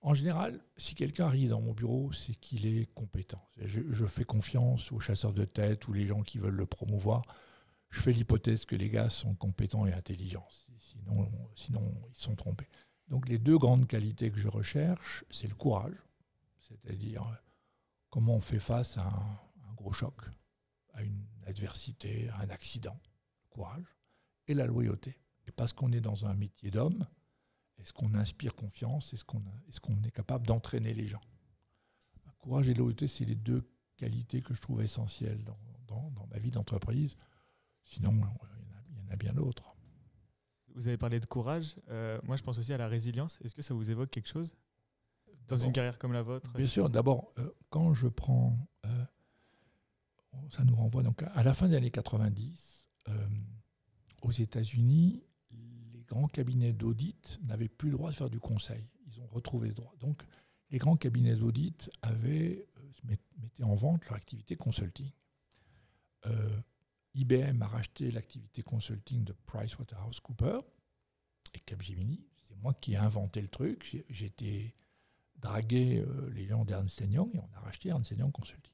[0.00, 3.46] en général, si quelqu'un arrive dans mon bureau, c'est qu'il est compétent.
[3.58, 7.22] Je, fais confiance aux chasseurs de tête ou les gens qui veulent le promouvoir.
[7.90, 10.48] Je fais l'hypothèse que les gars sont compétents et intelligents.
[10.78, 11.82] Sinon, sinon
[12.14, 12.68] ils sont trompés.
[13.10, 15.96] Donc les deux grandes qualités que je recherche, c'est le courage,
[16.60, 17.24] c'est-à-dire
[18.08, 20.14] comment on fait face à un, gros choc,
[20.94, 22.96] à une adversité, à un accident,
[23.50, 23.96] courage,
[24.46, 25.18] et la loyauté.
[25.48, 27.06] Et parce qu'on est dans un métier d'homme,
[27.78, 31.22] Est-ce qu'on inspire confiance Est-ce qu'on est, capable d'entraîner les gens?
[32.38, 36.50] Courage et loyauté, c'est les deux qualités que je trouve essentielles dans, dans, ma vie
[36.50, 37.16] d'entreprise.
[37.84, 39.69] Sinon, il y en a, bien d'autres.
[40.74, 41.76] Vous avez parlé de courage.
[41.88, 43.38] Euh, moi, je pense aussi à la résilience.
[43.42, 44.52] Est-ce que ça vous évoque quelque chose
[45.48, 46.50] dans une carrière comme la vôtre?
[46.52, 46.88] Bien sûr.
[46.88, 48.56] D'abord, euh, quand je prends,
[48.86, 49.04] euh,
[50.50, 52.88] ça nous renvoie donc à la fin des années 90,
[54.22, 55.24] aux États-Unis,
[55.92, 58.86] les grands cabinets d'audit n'avaient plus le droit de faire du conseil.
[59.06, 59.94] Ils ont retrouvé ce droit.
[59.98, 60.22] Donc,
[60.70, 62.66] les grands cabinets d'audit avaient
[63.02, 65.10] mettaient en vente leur activité consulting.
[67.14, 70.62] IBM a racheté l'activité consulting de PricewaterhouseCoopers
[71.54, 72.24] et Capgemini.
[72.48, 74.04] C'est moi qui ai inventé le truc.
[74.08, 74.74] J'ai été
[75.36, 78.72] dragué euh, les gens d'Ernst Young et on a racheté Ernst Young Consulting.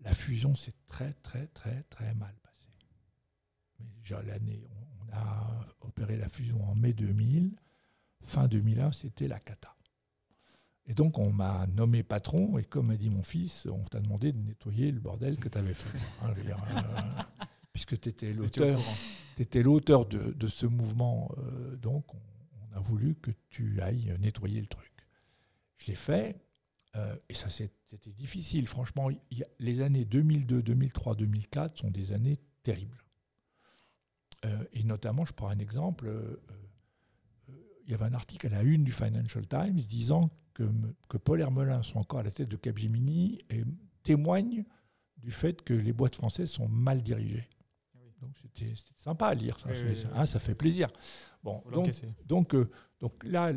[0.00, 2.72] La fusion s'est très, très, très, très mal passée.
[3.78, 7.56] Mais déjà l'année, on, a opéré la fusion en mai 2000.
[8.22, 9.74] Fin 2001, c'était la cata.
[10.90, 14.32] Et donc, on m'a nommé patron, et comme m'a dit mon fils, on t'a demandé
[14.32, 15.98] de nettoyer le bordel que tu avais fait.
[16.22, 17.22] Hein, euh,
[17.72, 18.80] puisque tu étais l'auteur,
[19.38, 24.60] étais l'auteur de, de, ce mouvement, euh, donc on, a voulu que tu ailles nettoyer
[24.60, 24.90] le truc.
[25.78, 26.40] Je l'ai fait,
[26.96, 28.66] euh, et ça c'était difficile.
[28.66, 29.10] Franchement,
[29.60, 33.04] les années 2002, 2003, 2004 sont des années terribles.
[34.72, 36.10] et notamment, je prends un exemple
[37.90, 40.30] il y avait un article à la une du Financial Times disant
[40.60, 40.70] que,
[41.08, 43.64] que Paul Hermelin soit encore à la tête de Capgemini et
[44.02, 44.64] témoigne
[45.16, 47.48] du fait que les boîtes françaises sont mal dirigées.
[48.20, 49.70] Donc c'était sympa à lire, ça,
[50.14, 50.88] hein, ça fait plaisir.
[51.42, 51.90] Bon, donc,
[52.26, 53.50] donc, euh, donc, là,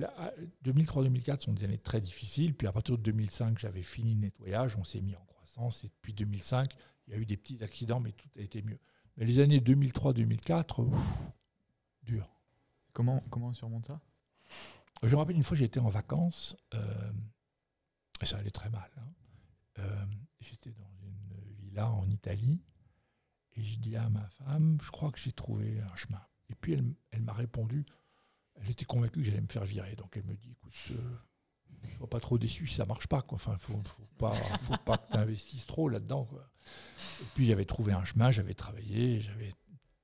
[0.64, 2.54] 2003-2004 sont des années très difficiles.
[2.56, 5.84] Puis à partir de 2005, j'avais fini le nettoyage, on s'est mis en croissance.
[5.84, 6.70] Et depuis 2005,
[7.08, 8.80] il y a eu des petits accidents, mais tout a été mieux.
[9.18, 10.88] Mais les années 2003-2004,
[12.04, 12.30] dur.
[12.94, 14.00] Comment, comment on surmonte ça?
[15.08, 17.12] Je me rappelle une fois, j'étais en vacances, euh,
[18.22, 18.90] et ça allait très mal.
[18.98, 19.14] Hein.
[19.80, 20.06] Euh,
[20.40, 22.62] j'étais dans une villa en Italie,
[23.56, 26.22] et je dis à ma femme, je crois que j'ai trouvé un chemin.
[26.50, 27.86] Et puis elle, elle m'a répondu,
[28.56, 29.96] elle était convaincue que j'allais me faire virer.
[29.96, 31.18] Donc elle me dit, écoute, euh,
[31.98, 33.22] sois pas trop déçu si ça marche pas.
[33.22, 33.36] Quoi.
[33.36, 33.82] Enfin, faut,
[34.18, 36.28] pas, faut pas que tu investisses trop là-dedans.
[37.22, 39.54] Et puis j'avais trouvé un chemin, j'avais travaillé, j'avais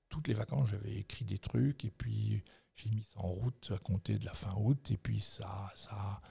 [0.10, 2.44] toutes les vacances, j'avais écrit des trucs, et puis
[2.82, 4.92] j'ai mis ça en route à compter de la fin août.
[4.92, 6.22] Et puis, ça, ça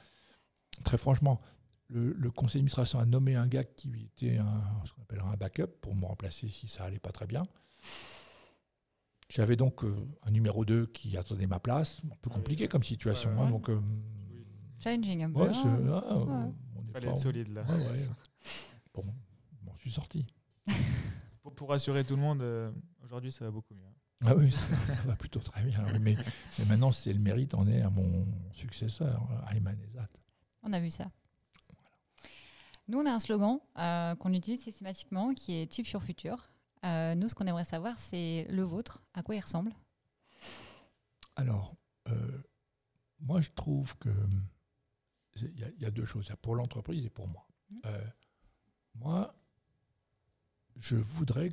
[0.85, 1.41] très franchement,
[1.89, 5.69] le, conseil d'administration a nommé un gars qui était un, ce qu'on appelle un backup
[5.81, 7.45] pour me remplacer si ça allait pas très bien.
[9.29, 12.01] J'avais donc euh, un numéro 2 qui attendait ma place.
[12.11, 13.31] Un peu compliqué comme situation.
[13.39, 13.81] Hein, donc, euh,
[14.79, 15.41] Challenging un peu.
[15.41, 16.49] Ouais, ah,
[16.93, 17.65] fallait être solide là.
[18.95, 19.05] bon,
[19.63, 20.27] bon, je suis sorti.
[21.43, 22.71] pour, pour, rassurer tout le monde, euh,
[23.05, 23.98] aujourd'hui ça va beaucoup mieux.
[24.25, 25.81] Ah oui, ça, va plutôt très bien.
[26.01, 26.17] mais,
[26.69, 30.09] maintenant, c'est le mérite en est à mon successeur, Ayman Ezat.
[30.63, 31.11] On a vu ça.
[32.89, 36.51] Nous, on a un slogan euh, qu'on utilise systématiquement qui est Chief sur Futur.
[36.85, 39.03] Euh, nous, ce qu'on aimerait savoir, c'est le vôtre.
[39.13, 39.73] À quoi il ressemble?
[41.37, 41.77] Alors,
[42.09, 42.43] euh,
[43.21, 44.11] moi, je trouve que
[45.37, 46.27] il y, a deux choses.
[46.27, 47.47] Il y a pour l'entreprise et pour moi.
[47.71, 47.89] Mmh.
[48.97, 49.37] moi,
[50.77, 51.51] je voudrais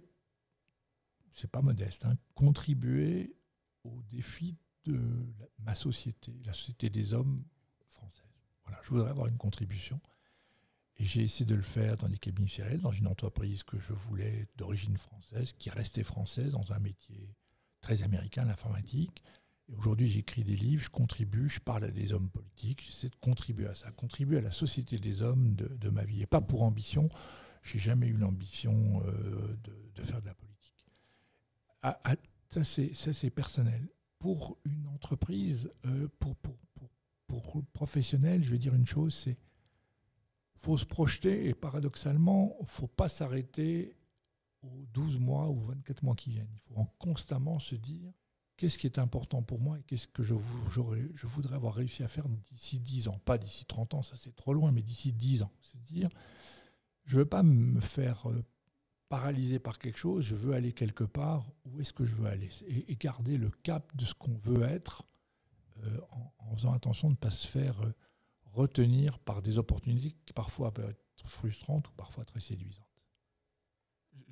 [1.35, 3.35] c'est pas modeste, hein, contribuer
[3.83, 4.99] au défi de
[5.59, 7.43] ma société, la société des hommes
[7.87, 8.23] françaises.
[8.63, 9.99] Voilà, je voudrais avoir une contribution.
[10.97, 13.91] Et j'ai essayé de le faire dans des cabinets sériels, dans une entreprise que je
[13.91, 17.35] voulais d'origine française, qui restait française dans un métier
[17.81, 19.21] très américain, l'informatique.
[19.67, 23.15] Et aujourd'hui, j'écris des livres, je contribue, je parle à des hommes politiques, j'essaie de
[23.15, 26.21] contribuer à ça, contribuer à la société des hommes de, ma vie.
[26.21, 27.09] Et pas pour ambition,
[27.61, 29.57] j'ai jamais eu l'ambition euh,
[29.95, 30.54] de, faire de la politique.
[32.49, 33.87] Ça, c'est personnel.
[34.19, 36.55] Pour une entreprise, euh, pour, pour,
[37.27, 39.37] pour, professionnel, je vais dire une chose, c'est
[40.55, 43.95] faut se projeter et paradoxalement, il ne faut pas s'arrêter
[44.63, 46.49] aux 12 mois ou 24 mois qui viennent.
[46.53, 48.11] Il faut constamment se dire
[48.57, 50.33] qu'est-ce qui est important pour moi et qu'est-ce que je,
[51.13, 53.19] je voudrais avoir réussi à faire d'ici 10 ans.
[53.25, 55.51] Pas d'ici 30 ans, ça c'est trop loin, mais d'ici 10 ans.
[55.61, 56.09] C'est dire,
[57.05, 58.43] je ne veux pas me faire euh,
[59.09, 62.49] paralysé par quelque chose, je veux aller quelque part, où est-ce que je veux aller?
[62.67, 65.03] Et, garder le cap de ce qu'on veut être
[65.83, 65.99] euh,
[66.39, 67.93] en, faisant attention de ne pas se faire euh,
[68.45, 72.85] retenir par des opportunités qui parfois peuvent être frustrantes ou parfois très séduisantes.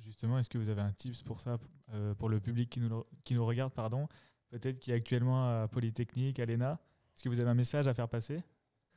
[0.04, 1.58] Justement, est-ce que vous avez un tips pour ça,
[1.92, 4.08] euh, pour le public qui nous, qui nous regarde, pardon,
[4.48, 6.80] peut-être qui est actuellement à Polytechnique, à l'ENA.
[7.14, 8.42] Est-ce que vous avez un message à faire passer?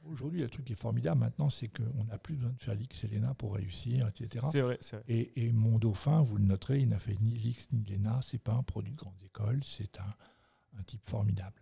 [0.10, 3.04] Aujourd'hui, le truc qui est formidable maintenant, c'est qu'on n'a plus besoin de faire l'X
[3.04, 4.46] et l'ENA pour réussir, etc.
[4.52, 8.20] C'est vrai, Et, mon dauphin, vous le noterez, il n'a fait ni l'X ni l'ENA.
[8.22, 11.62] C'est pas un produit de grande école, c'est un, type formidable.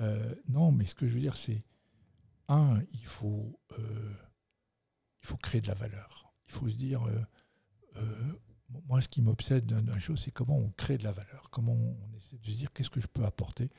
[0.00, 1.62] Euh, non, mais ce que je veux dire, c'est
[2.48, 4.14] un, il faut, euh,
[5.22, 6.32] il faut créer de la valeur.
[6.48, 7.02] Il faut se dire,
[8.88, 11.74] moi, ce qui m'obsède dans la chose, c'est comment on crée de la valeur, comment
[11.74, 13.70] on essaie de se dire qu'est-ce que je peux apporter.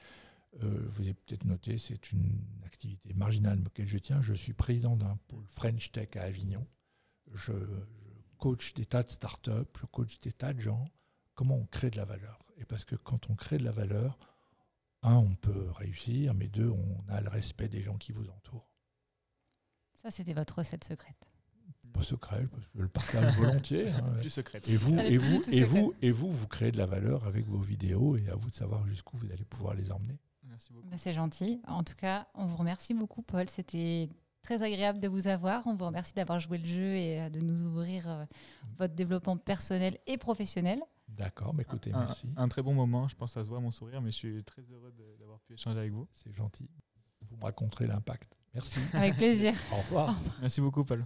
[0.62, 4.22] Vous avez peut-être noté, c'est une activité marginale auquel je tiens.
[4.22, 6.66] Je suis président d'un pôle French Tech à Avignon.
[7.34, 10.88] Je, je coach des tas de startups, je coach des tas de gens.
[11.34, 12.40] Comment on crée de la valeur?
[12.58, 14.18] Et parce que quand on crée de la valeur,
[15.02, 18.70] un, on peut réussir, mais deux, on a le respect des gens qui vous entourent.
[19.94, 21.30] Ça, c'était votre recette secrète.
[21.94, 23.90] Pas que je le partage volontiers.
[23.90, 24.18] Hein.
[24.20, 24.38] Plus.
[24.68, 27.60] Et vous, et vous, et vous, et vous, vous créez de la valeur avec vos
[27.60, 30.20] vidéos et à vous de savoir jusqu'où vous allez pouvoir les emmener.
[30.56, 30.88] Merci beaucoup.
[30.88, 31.62] Bah, c'est gentil.
[31.68, 33.50] En tout cas, on vous remercie beaucoup, Paul.
[33.50, 34.08] C'était
[34.42, 35.68] très agréable de vous avoir.
[35.68, 38.24] On vous remercie d'avoir joué le jeu et euh, de nous ouvrir euh,
[38.78, 40.80] votre développement personnel et professionnel.
[41.10, 42.26] D'accord, mais écoutez, merci.
[42.38, 44.62] Un très bon moment, je pense à se voir mon sourire, mais je suis très
[44.72, 46.08] heureux d'avoir pu échanger avec vous.
[46.14, 46.70] C'est gentil.
[47.28, 48.40] Vous me raconterez l'impact.
[48.54, 48.80] Merci.
[48.94, 49.54] Avec plaisir.
[49.74, 50.16] Au revoir.
[50.40, 51.06] Merci beaucoup, Paul.